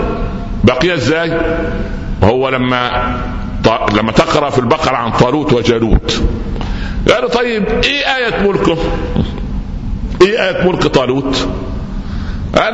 باقية 0.64 0.94
إزاي؟ 0.94 1.42
وهو 2.22 2.50
لما 2.50 3.16
لما 3.94 4.12
تقرأ 4.12 4.50
في 4.50 4.60
البقرة 4.60 4.96
عن 4.96 5.12
طالوت 5.12 5.54
وجالوت. 5.54 6.22
قالوا 7.14 7.30
طيب 7.30 7.66
إيه 7.84 8.16
آية 8.16 8.48
ملكه؟ 8.48 8.78
إيه 10.22 10.50
آية 10.50 10.68
ملك 10.68 10.88
طالوت؟ 10.88 11.48
قال 12.56 12.74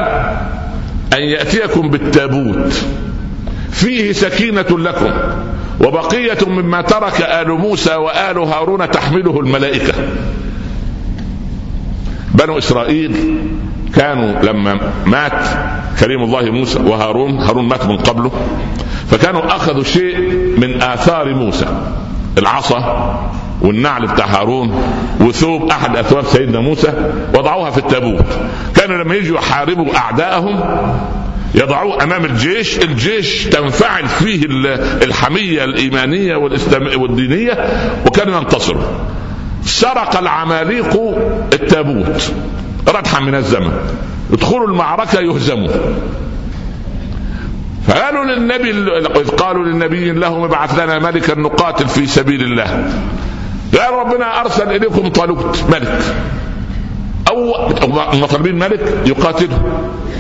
أن 1.14 1.22
يأتيكم 1.24 1.90
بالتابوت. 1.90 2.74
فيه 3.72 4.12
سكينة 4.12 4.80
لكم 4.80 5.12
وبقية 5.80 6.38
مما 6.48 6.82
ترك 6.82 7.22
آل 7.22 7.52
موسى 7.52 7.96
وآل 7.96 8.38
هارون 8.38 8.92
تحمله 8.92 9.40
الملائكة. 9.40 9.94
بنو 12.34 12.58
إسرائيل 12.58 13.38
كانوا 13.96 14.42
لما 14.42 14.80
مات 15.06 15.48
كريم 16.00 16.24
الله 16.24 16.52
موسى 16.52 16.80
وهارون 16.80 17.38
هارون 17.38 17.68
مات 17.68 17.86
من 17.86 17.98
قبله 17.98 18.32
فكانوا 19.12 19.56
أخذوا 19.56 19.84
شيء 19.84 20.18
من 20.58 20.82
آثار 20.82 21.34
موسى 21.34 21.66
العصا 22.38 22.80
والنعل 23.62 24.08
بتاع 24.08 24.26
هارون 24.26 24.84
وثوب 25.20 25.70
أحد 25.70 25.98
أثواب 25.98 26.26
سيدنا 26.26 26.60
موسى 26.60 26.94
وضعوها 27.36 27.70
في 27.70 27.78
التابوت. 27.78 28.26
كانوا 28.76 29.04
لما 29.04 29.16
يجوا 29.16 29.38
يحاربوا 29.38 29.98
أعدائهم 29.98 30.60
يضعوه 31.56 32.04
أمام 32.04 32.26
الجيش 32.26 32.80
الجيش 32.80 33.44
تنفعل 33.46 34.08
فيه 34.08 34.46
الحمية 35.04 35.64
الإيمانية 35.64 36.36
والدينية 36.96 37.70
وكانوا 38.06 38.38
ينتصروا. 38.38 38.84
سرق 39.64 40.18
العماليق 40.18 41.00
التابوت. 41.54 42.34
ردحا 42.88 43.20
من 43.20 43.36
الزمن. 43.36 43.72
يدخلوا 44.34 44.68
المعركة 44.68 45.20
يهزموا. 45.20 45.70
فقالوا 47.88 48.26
للنبي 48.26 48.70
إذ 49.22 49.28
قالوا 49.28 49.64
للنبي 49.66 50.12
لهم 50.12 50.44
ابعث 50.44 50.80
لنا 50.80 51.00
ملكا 51.00 51.36
نقاتل 51.36 51.88
في 51.88 52.08
سبيل 52.08 52.42
الله. 52.42 52.90
قال 53.80 53.94
ربنا 53.94 54.42
أرسل 54.42 54.72
إليكم 54.72 55.08
طالوت 55.08 55.64
ملك. 55.70 56.02
أو 57.30 57.56
هم 58.14 58.26
طالبين 58.26 58.60
ملك 58.60 59.04
يقاتله 59.06 59.62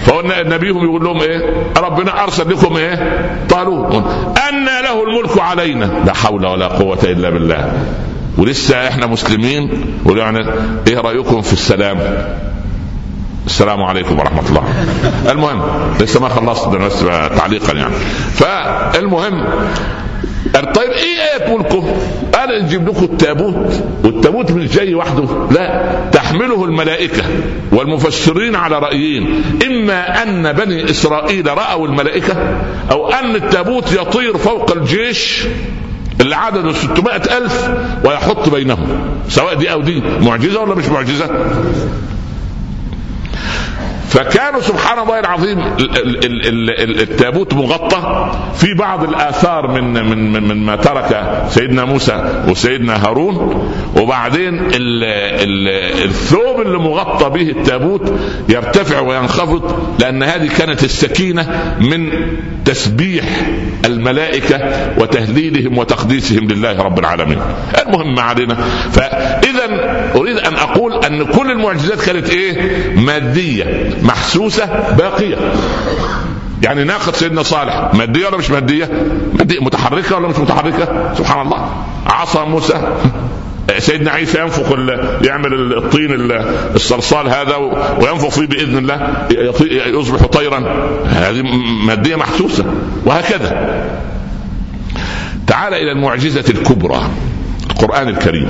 فقلنا 0.05 0.43
نبيهم 0.43 0.83
يقول 0.83 1.03
لهم 1.03 1.21
إيه؟ 1.21 1.63
ربنا 1.77 2.23
أرسل 2.23 2.49
لكم 2.49 2.77
إيه؟ 2.77 2.95
طالوت. 3.49 3.95
أن 4.49 4.65
له 4.65 5.03
الملك 5.03 5.39
علينا. 5.39 5.85
لا 6.05 6.13
حول 6.13 6.45
ولا 6.45 6.67
قوة 6.67 6.99
إلا 7.03 7.29
بالله. 7.29 7.73
ولسه 8.37 8.87
إحنا 8.87 9.05
مسلمين. 9.07 9.85
ويعني 10.05 10.49
إيه 10.87 10.97
رأيكم 10.97 11.41
في 11.41 11.53
السلام؟ 11.53 11.97
السلام 13.45 13.83
عليكم 13.83 14.19
ورحمة 14.19 14.49
الله. 14.49 14.63
المهم 15.31 15.61
لسه 15.99 16.21
ما 16.21 16.29
خلصت 16.29 16.67
بس 16.67 16.99
تعليقا 17.37 17.73
يعني. 17.73 17.93
فالمهم 18.33 19.45
طيب 20.75 20.89
إيه 20.91 21.17
آية 21.45 21.58
ملكه؟ 21.58 21.84
قال 22.34 22.63
نجيب 22.65 22.88
لكم 22.88 23.04
التابوت. 23.04 23.84
والتابوت 24.04 24.51
مش 24.51 24.71
جاي 24.75 24.95
وحده. 24.95 25.47
لا 25.51 25.95
تحمله 26.12 26.65
الملائكة 26.65 27.23
والمفسرين 27.71 28.56
على 28.56 28.80
رأيين. 28.80 29.43
إما 29.67 30.23
أن 30.23 30.54
بني 30.54 30.89
إسرائيل 30.89 31.47
رأوا 31.58 31.88
الملائكة 31.88 32.58
أو 32.91 33.10
أن 33.10 33.36
التابوت 33.36 33.91
يطير 33.91 34.38
فوق 34.38 34.71
الجيش 34.71 35.43
اللي 36.21 36.36
عدده 36.36 36.71
600 36.73 37.15
ألف 37.15 37.69
ويحط 38.06 38.49
بينهم. 38.49 38.88
سواء 39.30 39.54
دي 39.54 39.71
أو 39.71 39.82
دي 39.82 40.04
معجزة 40.21 40.62
ولا 40.62 40.75
مش 40.75 40.86
معجزة؟ 40.86 41.30
فكانوا 44.12 44.62
سبحان 44.62 45.00
الله 45.00 45.19
العظيم 45.19 45.60
التابوت 46.80 47.54
مغطى 47.54 48.32
في 48.56 48.74
بعض 48.74 49.04
الآثار 49.04 49.67
من 49.67 49.93
من 49.93 50.32
من, 50.32 50.47
من 50.47 50.58
ما 50.58 50.76
ترك 50.76 51.43
سيدنا 51.50 51.86
موسى 51.86 52.43
وسيدنا 52.47 53.08
هارون 53.08 53.71
وبعدين 53.95 54.60
ال 54.60 55.04
ال 55.04 55.67
الثوب 56.06 56.62
اللي 56.62 56.78
مغطى 56.78 57.30
به 57.30 57.50
التابوت 57.50 58.13
يرتفع 58.50 59.00
وينخفض 59.00 59.80
لأن 60.00 60.24
هذه 60.24 60.50
كانت 60.58 60.84
السكينة 60.84 61.76
من 61.80 62.10
تسبيح 62.65 63.26
الملائكة 63.86 64.60
وتهليلهم 64.97 65.78
وتقديسهم 65.78 66.47
لله 66.47 66.82
رب 66.82 67.00
العالمين. 67.00 67.38
المهم 67.86 68.15
ما 68.15 68.21
علينا 68.21 68.54
فإذا 68.91 69.65
أريد 70.15 70.38
أن 70.38 70.56
أقول 70.56 71.06
أن 71.06 71.24
كل 71.26 71.52
المعجزات 71.52 72.02
كانت 72.02 72.30
إيه؟ 72.30 72.54
مادية 72.95 73.89
محسوسة 74.01 74.65
باقية. 74.97 75.37
يعني 76.63 76.83
ناقة 76.83 77.11
سيدنا 77.11 77.43
صالح 77.43 77.93
مادية 77.93 78.27
ولا 78.27 78.37
مش 78.37 78.49
مادية؟ 78.51 78.89
مادية 79.33 79.59
متحركة 79.59 80.15
ولا 80.15 80.27
مش 80.27 80.35
متحركة؟ 80.37 81.13
سبحان 81.17 81.41
الله. 81.41 81.69
عصا 82.07 82.45
موسى. 82.45 82.97
سيدنا 83.77 84.11
عيسى 84.11 84.41
ينفخ 84.41 84.71
يعمل 85.21 85.77
الطين 85.77 86.31
الصلصال 86.75 87.29
هذا 87.29 87.55
وينفخ 87.99 88.29
فيه 88.29 88.45
بإذن 88.45 88.77
الله. 88.77 89.27
يصبح 89.85 90.25
طيرا. 90.25 90.59
هذه 91.05 91.41
مادية 91.85 92.15
محسوسة. 92.15 92.65
وهكذا. 93.05 93.81
تعال 95.47 95.73
إلى 95.73 95.91
المعجزة 95.91 96.45
الكبرى 96.49 97.01
القرآن 97.69 98.07
الكريم. 98.07 98.47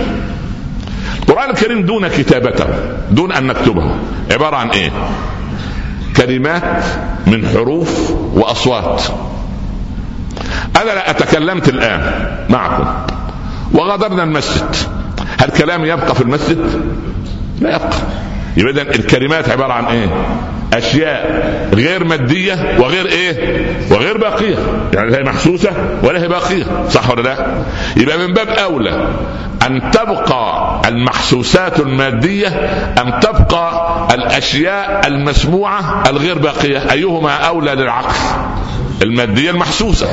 القرآن 1.19 1.49
الكريم 1.49 1.81
دون 1.81 2.07
كتابته 2.07 2.65
دون 3.11 3.31
أن 3.31 3.47
نكتبه. 3.47 3.95
عبارة 4.31 4.55
عن 4.55 4.69
إيه؟ 4.69 4.91
كلمات 6.17 6.83
من 7.27 7.47
حروف 7.47 8.11
وأصوات. 8.33 9.03
أنا 10.81 10.91
لا 10.91 11.09
أتكلمت 11.09 11.69
الآن 11.69 12.25
معكم. 12.49 12.85
وغادرنا 13.73 14.23
المسجد. 14.23 14.75
هل 15.39 15.49
كلام 15.49 15.85
يبقى 15.85 16.15
في 16.15 16.21
المسجد؟ 16.21 16.57
لا 17.59 17.75
يبقى. 17.75 17.97
يبقى 18.57 18.71
اذا 18.73 18.81
الكلمات 18.81 19.49
عبارة 19.49 19.73
عن 19.73 19.85
إيه؟ 19.85 20.07
أشياء 20.73 21.69
غير 21.73 22.03
مادية 22.03 22.75
وغير 22.79 23.05
إيه؟ 23.05 23.65
وغير 23.91 24.17
باقية. 24.17 24.55
يعني 24.93 25.17
هي 25.17 25.23
محسوسة 25.23 25.69
ولا 26.03 26.21
هي 26.21 26.27
باقية. 26.27 26.63
صح 26.89 27.09
ولا 27.09 27.21
لا؟ 27.21 27.47
يبقى 27.97 28.17
من 28.17 28.33
باب 28.33 28.49
أولى 28.49 29.07
أن 29.67 29.91
تبقى 29.91 30.81
المحسوسات 30.87 31.79
المادية 31.79 32.47
ام 33.01 33.19
تبقى 33.19 34.07
الأشياء 34.13 35.07
المسموعة 35.07 36.03
الغير 36.09 36.37
باقية. 36.37 36.91
أيهما 36.91 37.31
أولى 37.31 37.75
للعقل 37.75 38.15
المادية 39.01 39.51
المحسوسة. 39.51 40.07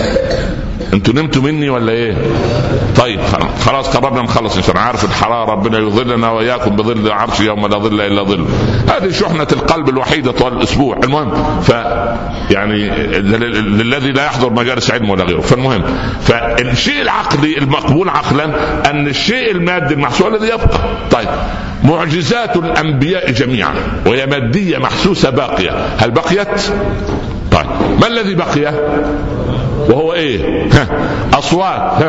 أنتوا 0.95 1.15
نمتوا 1.15 1.43
مني 1.43 1.71
ولا 1.71 1.93
إيه؟ 1.93 2.15
طيب 2.97 3.21
خلاص 3.65 3.97
قربنا 3.97 4.23
نخلص 4.23 4.57
ان 4.57 4.63
شاء 4.63 4.71
الله. 4.71 4.81
عارف 4.81 5.05
الحرارة 5.05 5.51
ربنا 5.51 5.79
يظلنا 5.79 6.31
وإياكم 6.31 6.77
بظل 6.77 7.07
العرش 7.07 7.41
يوم 7.41 7.67
لا 7.67 7.79
ظل 7.79 8.01
إلا 8.01 8.23
ظل. 8.23 8.47
هذه 8.89 9.11
شحنة 9.11 9.47
القلب 9.53 9.89
الوحيدة 9.89 10.33
طوال 10.33 10.53
الأسبوع. 10.53 11.01
المهم 11.05 11.61
ف 11.63 11.69
يعني 12.51 12.89
للذي 13.61 14.13
لا 14.13 14.25
يحضر 14.25 14.53
مجالس 14.53 14.91
علم 14.91 15.11
ولا 15.11 15.25
غيره. 15.25 15.41
فالمهم 15.41 15.83
فالشيء 16.23 17.03
العقلي 17.03 17.59
المقبول 17.59 18.09
عقلا 18.09 18.45
أن 18.91 19.07
الشيء 19.07 19.51
المادي 19.51 19.95
المحسوس 19.95 20.27
الذي 20.27 20.47
يبقى. 20.47 20.79
طيب 21.11 21.29
معجزات 21.85 22.57
الأنبياء 22.57 23.31
جميعا 23.31 23.75
وهي 24.07 24.27
مادية 24.27 24.79
محسوسة 24.79 25.31
باقية. 25.31 25.87
هل 25.99 26.11
بقيت؟ 26.11 26.73
طيب 27.63 28.01
ما 28.01 28.07
الذي 28.07 28.35
بقي؟ 28.35 28.75
وهو 29.89 30.13
إيه؟ 30.13 30.69
أصوات 31.35 32.03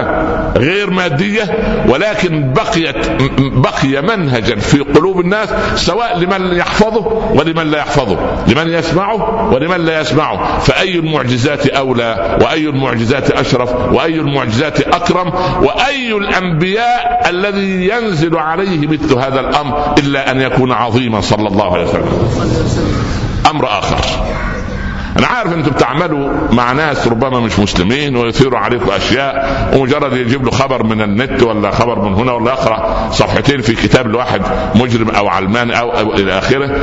غير 0.58 0.90
مادية 0.90 1.44
ولكن 1.88 2.54
بقيت 2.54 2.96
بقي 3.40 4.02
منهجا 4.02 4.56
في 4.56 4.80
قلوب 4.80 5.20
الناس 5.20 5.50
سواء 5.76 6.18
لمن 6.18 6.58
يحفظه 6.58 7.32
ولمن 7.34 7.72
لا 7.72 7.78
يحفظه 7.78 8.18
لمن 8.48 8.74
يسمعه 8.74 9.50
ولمن 9.54 9.86
لا 9.86 10.02
يسمعه. 10.02 10.60
فأي 10.60 11.00
المعجزات 11.00 11.68
أولى؟ 11.68 12.38
وأي 12.42 12.70
المعجزات 12.70 13.32
أشرف؟ 13.32 13.94
وأي 13.94 14.16
المعجزات 14.16 14.82
أكرم؟ 14.82 15.34
وأي 15.62 16.14
الأنبياء 16.14 17.30
الذي 17.30 17.88
ينزل 17.90 18.38
عليه 18.38 18.88
مثل 18.88 19.14
هذا 19.14 19.40
الأمر 19.40 19.94
إلا 20.00 20.32
أن 20.32 20.42
يكون 20.42 20.72
عظيما 20.72 21.22
صلى 21.22 21.48
الله 21.48 21.74
عليه 21.74 21.84
وسلم؟ 21.84 22.30
أمر 23.50 23.66
آخر. 23.66 24.29
أنا 25.20 25.28
عارف 25.28 25.54
أنتم 25.54 25.72
بتعملوا 25.72 26.30
مع 26.52 26.72
ناس 26.72 27.08
ربما 27.08 27.40
مش 27.40 27.60
مسلمين 27.60 28.16
ويثيروا 28.16 28.60
عليكم 28.60 28.92
أشياء 28.92 29.50
ومجرد 29.76 30.14
يجيب 30.14 30.46
له 30.46 30.52
خبر 30.52 30.84
من 30.84 31.02
النت 31.02 31.44
ولا 31.44 31.72
خبر 31.72 32.10
من 32.10 32.14
هنا 32.14 32.32
ولا 32.32 32.52
يقرا 32.52 33.10
صفحتين 33.12 33.62
في 33.62 33.76
كتاب 33.76 34.08
لواحد 34.08 34.42
مجرم 34.76 35.10
أو 35.10 35.28
علمان 35.28 35.72
أو, 35.72 35.90
أو 35.90 36.14
إلى 36.14 36.38
آخره 36.38 36.78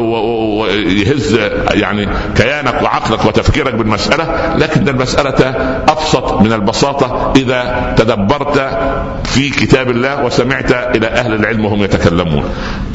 ويهز 0.00 1.38
يعني 1.70 2.08
كيانك 2.36 2.82
وعقلك 2.82 3.24
وتفكيرك 3.24 3.74
بالمسألة 3.74 4.54
لكن 4.56 4.88
المسألة 4.88 5.56
أبسط 5.88 6.40
من 6.42 6.52
البساطة 6.52 7.32
إذا 7.36 7.94
تدبرت 7.96 8.78
في 9.24 9.50
كتاب 9.50 9.90
الله 9.90 10.24
وسمعت 10.24 10.72
إلى 10.96 11.06
أهل 11.06 11.34
العلم 11.34 11.64
وهم 11.64 11.82
يتكلمون. 11.82 12.44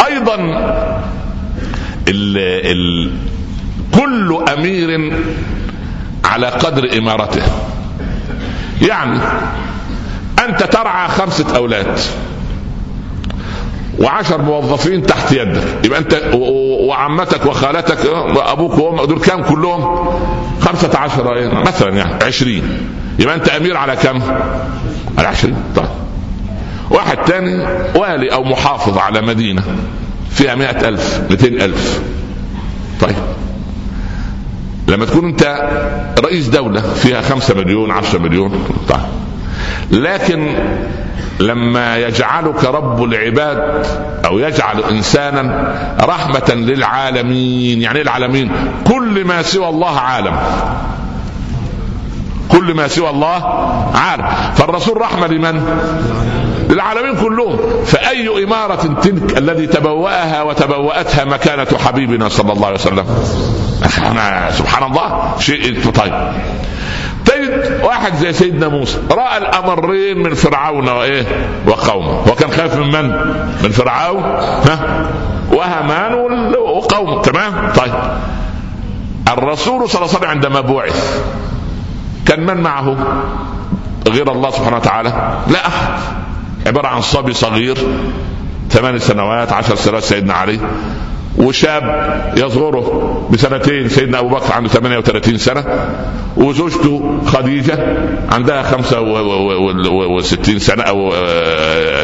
أيضا 0.08 0.36
ال 2.08 2.38
ال 2.38 3.12
كل 3.96 4.44
أمير 4.58 5.14
على 6.26 6.48
قدر 6.48 6.98
إمارته. 6.98 7.44
يعني 8.82 9.20
أنت 10.48 10.64
ترعى 10.64 11.08
خمسة 11.08 11.56
أولاد 11.56 12.00
وعشر 14.00 14.42
موظفين 14.42 15.06
تحت 15.06 15.32
يدك. 15.32 15.64
يبقى 15.86 16.00
أنت 16.00 16.22
وعمتك 16.34 17.46
وخالتك 17.46 18.06
وابوك 18.36 18.78
وأمك 18.78 19.08
دول 19.10 19.20
كام 19.20 19.44
كلهم؟ 19.44 20.10
خمسة 20.62 21.00
عشر 21.00 21.52
مثلا 21.66 21.90
يعني 21.98 22.24
عشرين. 22.24 22.64
يبقى 23.20 23.36
أنت 23.36 23.50
أمير 23.50 23.78
على 23.78 23.96
كم؟ 23.96 24.22
على 25.18 25.28
عشرين. 25.28 25.56
طيب. 25.76 25.86
واحد 26.90 27.18
تاني 27.18 27.66
والي 27.96 28.34
أو 28.34 28.44
محافظ 28.44 28.98
على 28.98 29.22
مدينة 29.22 29.64
فيها 30.32 30.56
مئة 30.56 30.88
ألف 30.90 31.22
مئتين 31.30 31.62
ألف. 31.62 32.02
طيب. 33.02 33.16
لما 34.94 35.06
تكون 35.06 35.26
انت 35.26 35.70
رئيس 36.20 36.48
دولة 36.48 36.82
فيها 36.82 37.22
خمسة 37.22 37.56
مليون 37.56 37.92
عشرة 37.92 38.20
مليون 38.20 38.66
طيب. 38.90 39.00
لكن 39.92 40.56
لما 41.40 41.98
يجعلك 41.98 42.66
رب 42.66 43.04
العباد 43.04 43.86
أو 44.26 44.40
يجعل 44.40 44.84
إنسانا 44.84 45.74
رحمة 46.02 46.54
للعالمين 46.54 47.82
يعني 47.82 47.98
إيه 47.98 48.04
العالمين؟ 48.04 48.52
كل 48.88 49.26
ما 49.26 49.42
سوى 49.42 49.70
الله 49.70 50.00
عالم. 50.00 50.38
كل 52.50 52.74
ما 52.74 52.88
سوى 52.88 53.10
الله 53.10 53.46
عالم. 53.96 54.26
فالرسول 54.56 55.02
رحمة 55.02 55.28
لمن؟ 55.28 55.62
للعالمين 56.70 57.16
كلهم. 57.16 57.58
فأي 57.86 58.44
إمارة 58.44 59.00
تلك 59.02 59.38
الذي 59.38 59.68
تبوأها 59.68 60.42
وتبوأتها 60.42 61.26
مكانة 61.26 61.68
حبيبنا 61.86 62.30
صلى 62.30 62.54
الله 62.54 62.66
عليه 62.66 62.76
وسلم؟ 62.76 63.06
سبحان 64.52 64.92
الله 64.92 65.34
شيء 65.40 65.92
طيب. 65.92 66.14
تجد 67.26 67.80
واحد 67.84 68.16
زي 68.16 68.34
سيدنا 68.34 68.68
موسى 68.68 68.98
رأى 69.12 69.38
الأمرين 69.38 70.18
من 70.24 70.34
فرعون 70.34 70.90
وإيه؟ 70.90 71.26
وقومه. 71.68 72.12
هو 72.12 72.36
كان 72.36 72.52
خايف 72.52 72.76
من 72.76 72.92
من؟ 72.92 73.10
من 73.64 73.70
فرعون؟ 73.72 74.24
ها؟ 74.24 75.06
وهامان 75.52 76.14
وقومه. 76.56 77.22
تمام؟ 77.22 77.72
طيب. 77.76 77.94
الرسول 79.28 79.90
صلى 79.90 80.02
الله 80.02 80.10
عليه 80.10 80.18
وسلم 80.18 80.30
عندما 80.30 80.62
بعث 80.62 81.24
كان 82.26 82.46
من 82.46 82.58
معه؟ 82.58 82.98
غير 84.08 84.32
الله 84.32 84.52
سبحانه 84.52 84.78
وتعالى؟ 84.78 85.10
لا. 85.48 85.68
احد 85.68 86.23
عبارة 86.66 86.88
عن 86.88 87.02
صبي 87.02 87.34
صغير 87.34 87.78
ثمان 88.70 89.00
سنوات 89.00 89.54
عشر 89.54 89.76
سنوات 89.76 90.04
سيدنا 90.04 90.34
علي. 90.34 90.60
وشاب 91.38 91.84
يصغره 92.38 93.28
بسنتين 93.32 93.90
سيدنا 93.90 94.20
أبو 94.20 94.30
بكر 94.30 94.54
عنده 94.54 94.70
38 94.70 95.38
سنة. 95.38 95.66
وزوجته 96.38 97.20
خديجة 97.26 97.98
عندها 98.32 98.64
65 98.64 100.60
سنة 100.60 100.84
أو 100.84 101.14
آه، 101.14 102.04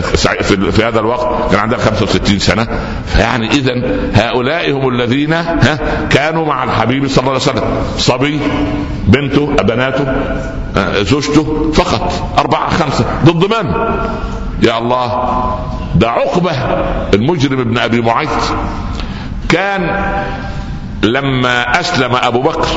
في 0.72 0.84
هذا 0.84 1.00
الوقت 1.00 1.52
كان 1.52 1.60
عندها 1.60 1.78
65 1.78 2.40
سنة. 2.40 2.68
فيعني 3.06 3.50
اذا 3.50 3.74
هؤلاء 4.14 4.72
هم 4.72 4.90
الذين 4.90 5.36
كانوا 6.10 6.46
مع 6.46 6.64
الحبيب 6.64 7.08
صلى 7.08 7.20
الله 7.20 7.32
عليه 7.32 7.42
وسلم. 7.42 7.64
صبي 7.98 8.40
بنته 9.08 9.46
بناته 9.46 10.06
آه، 10.78 11.02
زوجته 11.02 11.72
فقط 11.74 12.14
أربعة 12.38 12.70
خمسة 12.70 13.06
ضد 13.26 13.46
من؟ 13.46 13.74
يا 14.64 14.78
الله 14.78 15.10
ده 15.96 16.10
عقبة 16.10 16.52
المجرم 17.14 17.60
ابن 17.60 17.78
أبي 17.78 18.02
معيط 18.02 18.30
كان 19.50 20.14
لما 21.04 21.80
أسلم 21.80 22.16
أبو 22.16 22.42
بكر 22.42 22.68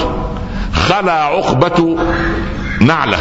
خلع 0.74 1.12
عقبة 1.12 1.98
نعله 2.80 3.18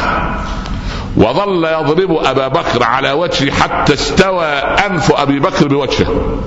وظل 1.17 1.65
يضرب 1.65 2.11
أبا 2.25 2.47
بكر 2.47 2.83
على 2.83 3.11
وجهه 3.11 3.51
حتى 3.51 3.93
استوى 3.93 4.45
أنف 4.45 5.11
أبي 5.11 5.39
بكر 5.39 5.67
بوجهه. 5.67 6.37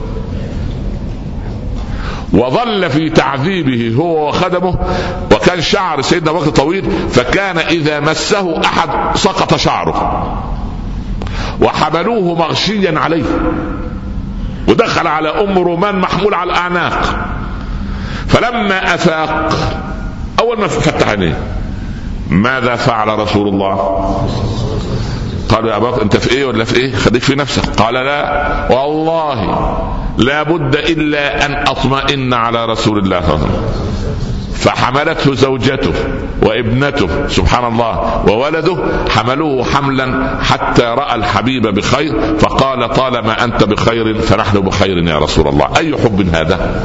وظل 2.32 2.91
في 2.91 3.11
تعذيبه 3.11 3.95
هو 3.99 4.28
وخدمه 4.28 4.78
وكان 5.32 5.61
شعر 5.61 6.01
سيدنا 6.01 6.32
بكر 6.32 6.51
طويل 6.51 6.91
فكان 7.11 7.59
إذا 7.59 8.01
مسه 8.01 8.61
أحد 8.64 9.16
سقط 9.16 9.57
شعره. 9.57 10.32
وحملوه 11.64 12.34
مغشيا 12.34 12.98
عليه. 12.98 13.24
ودخل 14.68 15.06
على 15.06 15.28
أم 15.28 15.58
رومان 15.58 15.98
محمول 15.98 16.34
على 16.34 16.52
الأعناق. 16.52 17.26
فلما 18.26 18.94
أفاق 18.94 19.52
أول 20.40 20.60
ما 20.60 20.66
فتح 20.66 21.08
عينيه 21.08 21.38
ماذا 22.30 22.76
فعل 22.76 23.18
رسول 23.18 23.48
الله؟ 23.48 23.76
قالوا 25.48 25.70
يا 25.70 25.76
أبا 25.76 26.02
أنت 26.02 26.16
في 26.16 26.32
إيه 26.32 26.44
ولا 26.44 26.64
في 26.64 26.76
إيه؟ 26.76 26.94
خليك 26.96 27.22
في 27.22 27.34
نفسك. 27.34 27.80
قال 27.80 27.94
لا. 27.94 28.72
والله 28.72 29.78
لا 30.18 30.42
بد 30.42 30.76
إلا 30.76 31.46
أن 31.46 31.54
أطمئن 31.68 32.34
على 32.34 32.66
رسول 32.66 32.98
الله 32.98 33.20
صلى 33.20 33.34
الله 33.34 33.46
عليه 33.46 33.54
وسلم. 33.54 34.34
فحملته 34.64 35.34
زوجته 35.34 35.92
وابنته 36.42 37.28
سبحان 37.28 37.64
الله 37.72 38.24
وولده 38.28 38.76
حملوه 39.08 39.64
حملا 39.64 40.38
حتى 40.42 40.82
رأى 40.82 41.14
الحبيب 41.14 41.66
بخير 41.66 42.36
فقال 42.38 42.88
طالما 42.88 43.44
أنت 43.44 43.64
بخير 43.64 44.20
فنحن 44.20 44.60
بخير 44.60 44.98
يا 44.98 45.18
رسول 45.18 45.48
الله. 45.48 45.68
أي 45.76 45.96
حب 45.96 46.34
هذا؟ 46.34 46.84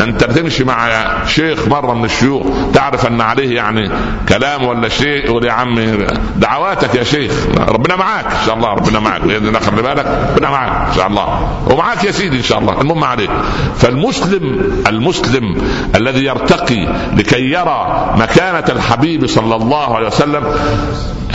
انت 0.00 0.24
بتمشي 0.24 0.64
مع 0.64 0.88
شيخ 1.26 1.68
مرة 1.68 1.94
من 1.94 2.04
الشيوخ 2.04 2.46
تعرف 2.74 3.06
أن 3.06 3.20
عليه 3.20 3.56
يعني 3.56 3.90
كلام 4.28 4.64
ولا 4.64 4.88
شيء؟ 4.88 5.24
يقول 5.24 5.44
يا 5.44 5.52
عمي 5.52 6.06
دعواتك 6.36 6.94
يا 6.94 7.04
شيخ. 7.04 7.32
ربنا 7.68 7.96
معاك 7.96 8.24
إن 8.24 8.46
شاء 8.46 8.54
الله 8.54 8.68
ربنا 8.68 9.00
معاك. 9.00 9.22
بإذن 9.22 9.48
الله 9.48 9.60
خلي 9.60 9.82
بالك 9.82 10.30
ربنا 10.36 10.50
معاك 10.50 10.88
إن 10.88 10.94
شاء 10.94 11.06
الله. 11.06 11.48
ومعاك 11.70 12.04
يا 12.04 12.10
سيدي 12.10 12.36
إن 12.36 12.42
شاء 12.42 12.58
الله. 12.58 12.80
المهم 12.80 13.04
عليك. 13.04 13.30
فالمسلم 13.76 14.72
المسلم 14.88 15.62
الذي 15.94 16.24
يرتقي 16.24 16.88
لكي 17.16 17.50
يرى 17.50 18.14
مكانة 18.16 18.64
الحبيب 18.68 19.26
صلى 19.26 19.56
الله 19.56 19.96
عليه 19.96 20.06
وسلم 20.06 20.44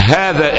هذا 0.04 0.58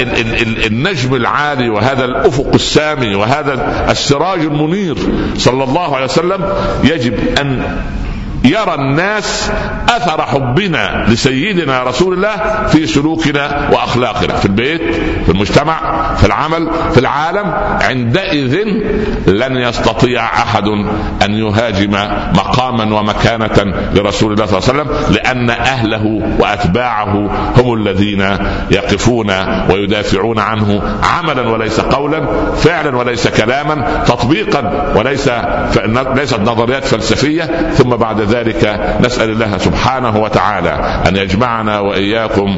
النجم 0.66 1.14
العالي 1.14 1.68
وهذا 1.68 2.04
الأفق 2.04 2.50
السامي 2.54 3.14
وهذا 3.14 3.86
السراج 3.90 4.40
المنير 4.40 4.96
صلى 5.36 5.64
الله 5.64 5.96
عليه 5.96 6.04
وسلم 6.04 6.52
يجب 6.84 7.38
أن 7.38 7.80
يرى 8.46 8.74
الناس 8.74 9.50
أثر 9.88 10.22
حبنا 10.22 11.06
لسيدنا 11.08 11.82
رسول 11.82 12.14
الله 12.14 12.66
في 12.66 12.86
سلوكنا 12.86 13.70
وأخلاقنا 13.72 14.34
في 14.34 14.46
البيت 14.46 14.82
في 15.26 15.28
المجتمع 15.28 16.14
في 16.14 16.26
العمل 16.26 16.70
في 16.92 17.00
العالم. 17.00 17.54
عندئذ 17.82 18.56
لن 19.26 19.56
يستطيع 19.56 20.24
أحد 20.24 20.68
أن 21.22 21.34
يهاجم 21.34 21.90
مقاما 22.34 23.00
ومكانة 23.00 23.74
لرسول 23.94 24.32
الله 24.32 24.46
صلى 24.46 24.58
الله 24.58 24.68
عليه 24.68 24.82
وسلم 24.82 25.14
لأن 25.14 25.50
أهله 25.50 26.36
وأتباعه 26.40 27.30
هم 27.56 27.74
الذين 27.74 28.38
يقفون 28.70 29.30
ويدافعون 29.70 30.38
عنه 30.38 30.82
عملا 31.02 31.48
وليس 31.48 31.80
قولا 31.80 32.26
فعلا 32.56 32.96
وليس 32.96 33.28
كلاما 33.28 34.04
تطبيقا 34.06 34.92
وليس 34.96 35.30
ليست 36.14 36.40
نظريات 36.40 36.84
فلسفية. 36.84 37.70
ثم 37.74 37.90
بعد 37.90 38.20
ذلك 38.20 38.35
ذلك 38.36 38.80
نسأل 39.00 39.30
الله 39.30 39.58
سبحانه 39.58 40.16
وتعالى 40.16 41.02
أن 41.08 41.16
يجمعنا 41.16 41.80
وإياكم 41.80 42.56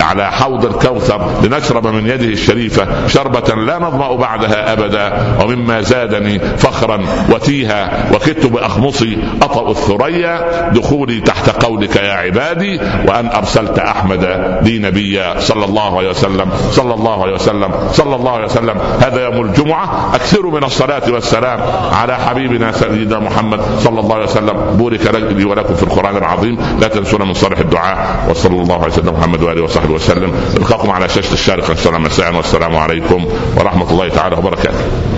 على 0.00 0.32
حوض 0.32 0.64
الكوثر 0.64 1.30
لنشرب 1.42 1.86
من 1.86 2.06
يده 2.06 2.26
الشريفة 2.26 2.86
شربة 3.06 3.54
لا 3.54 3.78
نظمأ 3.78 4.16
بعدها 4.16 4.72
أبدا 4.72 5.12
ومما 5.44 5.80
زادني 5.80 6.38
فخرا 6.38 7.00
وتيها 7.30 8.08
وكدت 8.14 8.46
بأخمصي 8.46 9.18
أطأ 9.42 9.70
الثريا 9.70 10.68
دخولي 10.70 11.20
تحت 11.20 11.64
قولك 11.64 11.96
يا 11.96 12.12
عبادي 12.12 12.80
وأن 13.08 13.26
أرسلت 13.26 13.78
أحمد 13.78 14.24
لي 14.62 14.78
نبيا 14.78 15.40
صلى 15.40 15.64
الله 15.64 15.98
عليه 15.98 16.10
وسلم 16.10 16.50
صلى 16.70 16.94
الله 16.94 17.22
عليه 17.22 17.34
وسلم 17.34 17.70
صلى 17.92 18.16
الله 18.16 18.32
عليه 18.32 18.44
وسلم. 18.44 18.76
هذا 19.00 19.24
يوم 19.24 19.44
الجمعة 19.46 20.14
أكثروا 20.14 20.52
من 20.52 20.64
الصلاة 20.64 21.02
والسلام 21.10 21.60
على 21.92 22.16
حبيبنا 22.16 22.72
سيدنا 22.72 23.18
محمد 23.18 23.60
صلى 23.78 24.00
الله 24.00 24.14
عليه 24.14 24.24
وسلم. 24.24 24.76
بورك 24.76 25.06
لي 25.22 25.44
ولكم 25.44 25.74
في 25.74 25.82
القرآن 25.82 26.16
العظيم. 26.16 26.58
لا 26.80 26.88
تنسونا 26.88 27.24
من 27.24 27.34
صالح 27.34 27.58
الدعاء. 27.58 28.26
وصلى 28.30 28.62
الله 28.62 28.82
على 28.82 28.90
سيدنا 28.92 29.12
محمد 29.12 29.42
وآله 29.42 29.62
وصحبه 29.62 29.94
وسلم. 29.94 30.32
نلقاكم 30.58 30.90
على 30.90 31.08
شاشة 31.08 31.32
الشارقة. 31.32 31.72
إن 31.72 31.76
شاء 31.76 31.88
الله 31.88 31.98
مساء 31.98 32.36
والسلام 32.36 32.76
عليكم 32.76 33.26
ورحمة 33.56 33.90
الله 33.90 34.08
تعالى 34.08 34.36
وبركاته. 34.36 35.08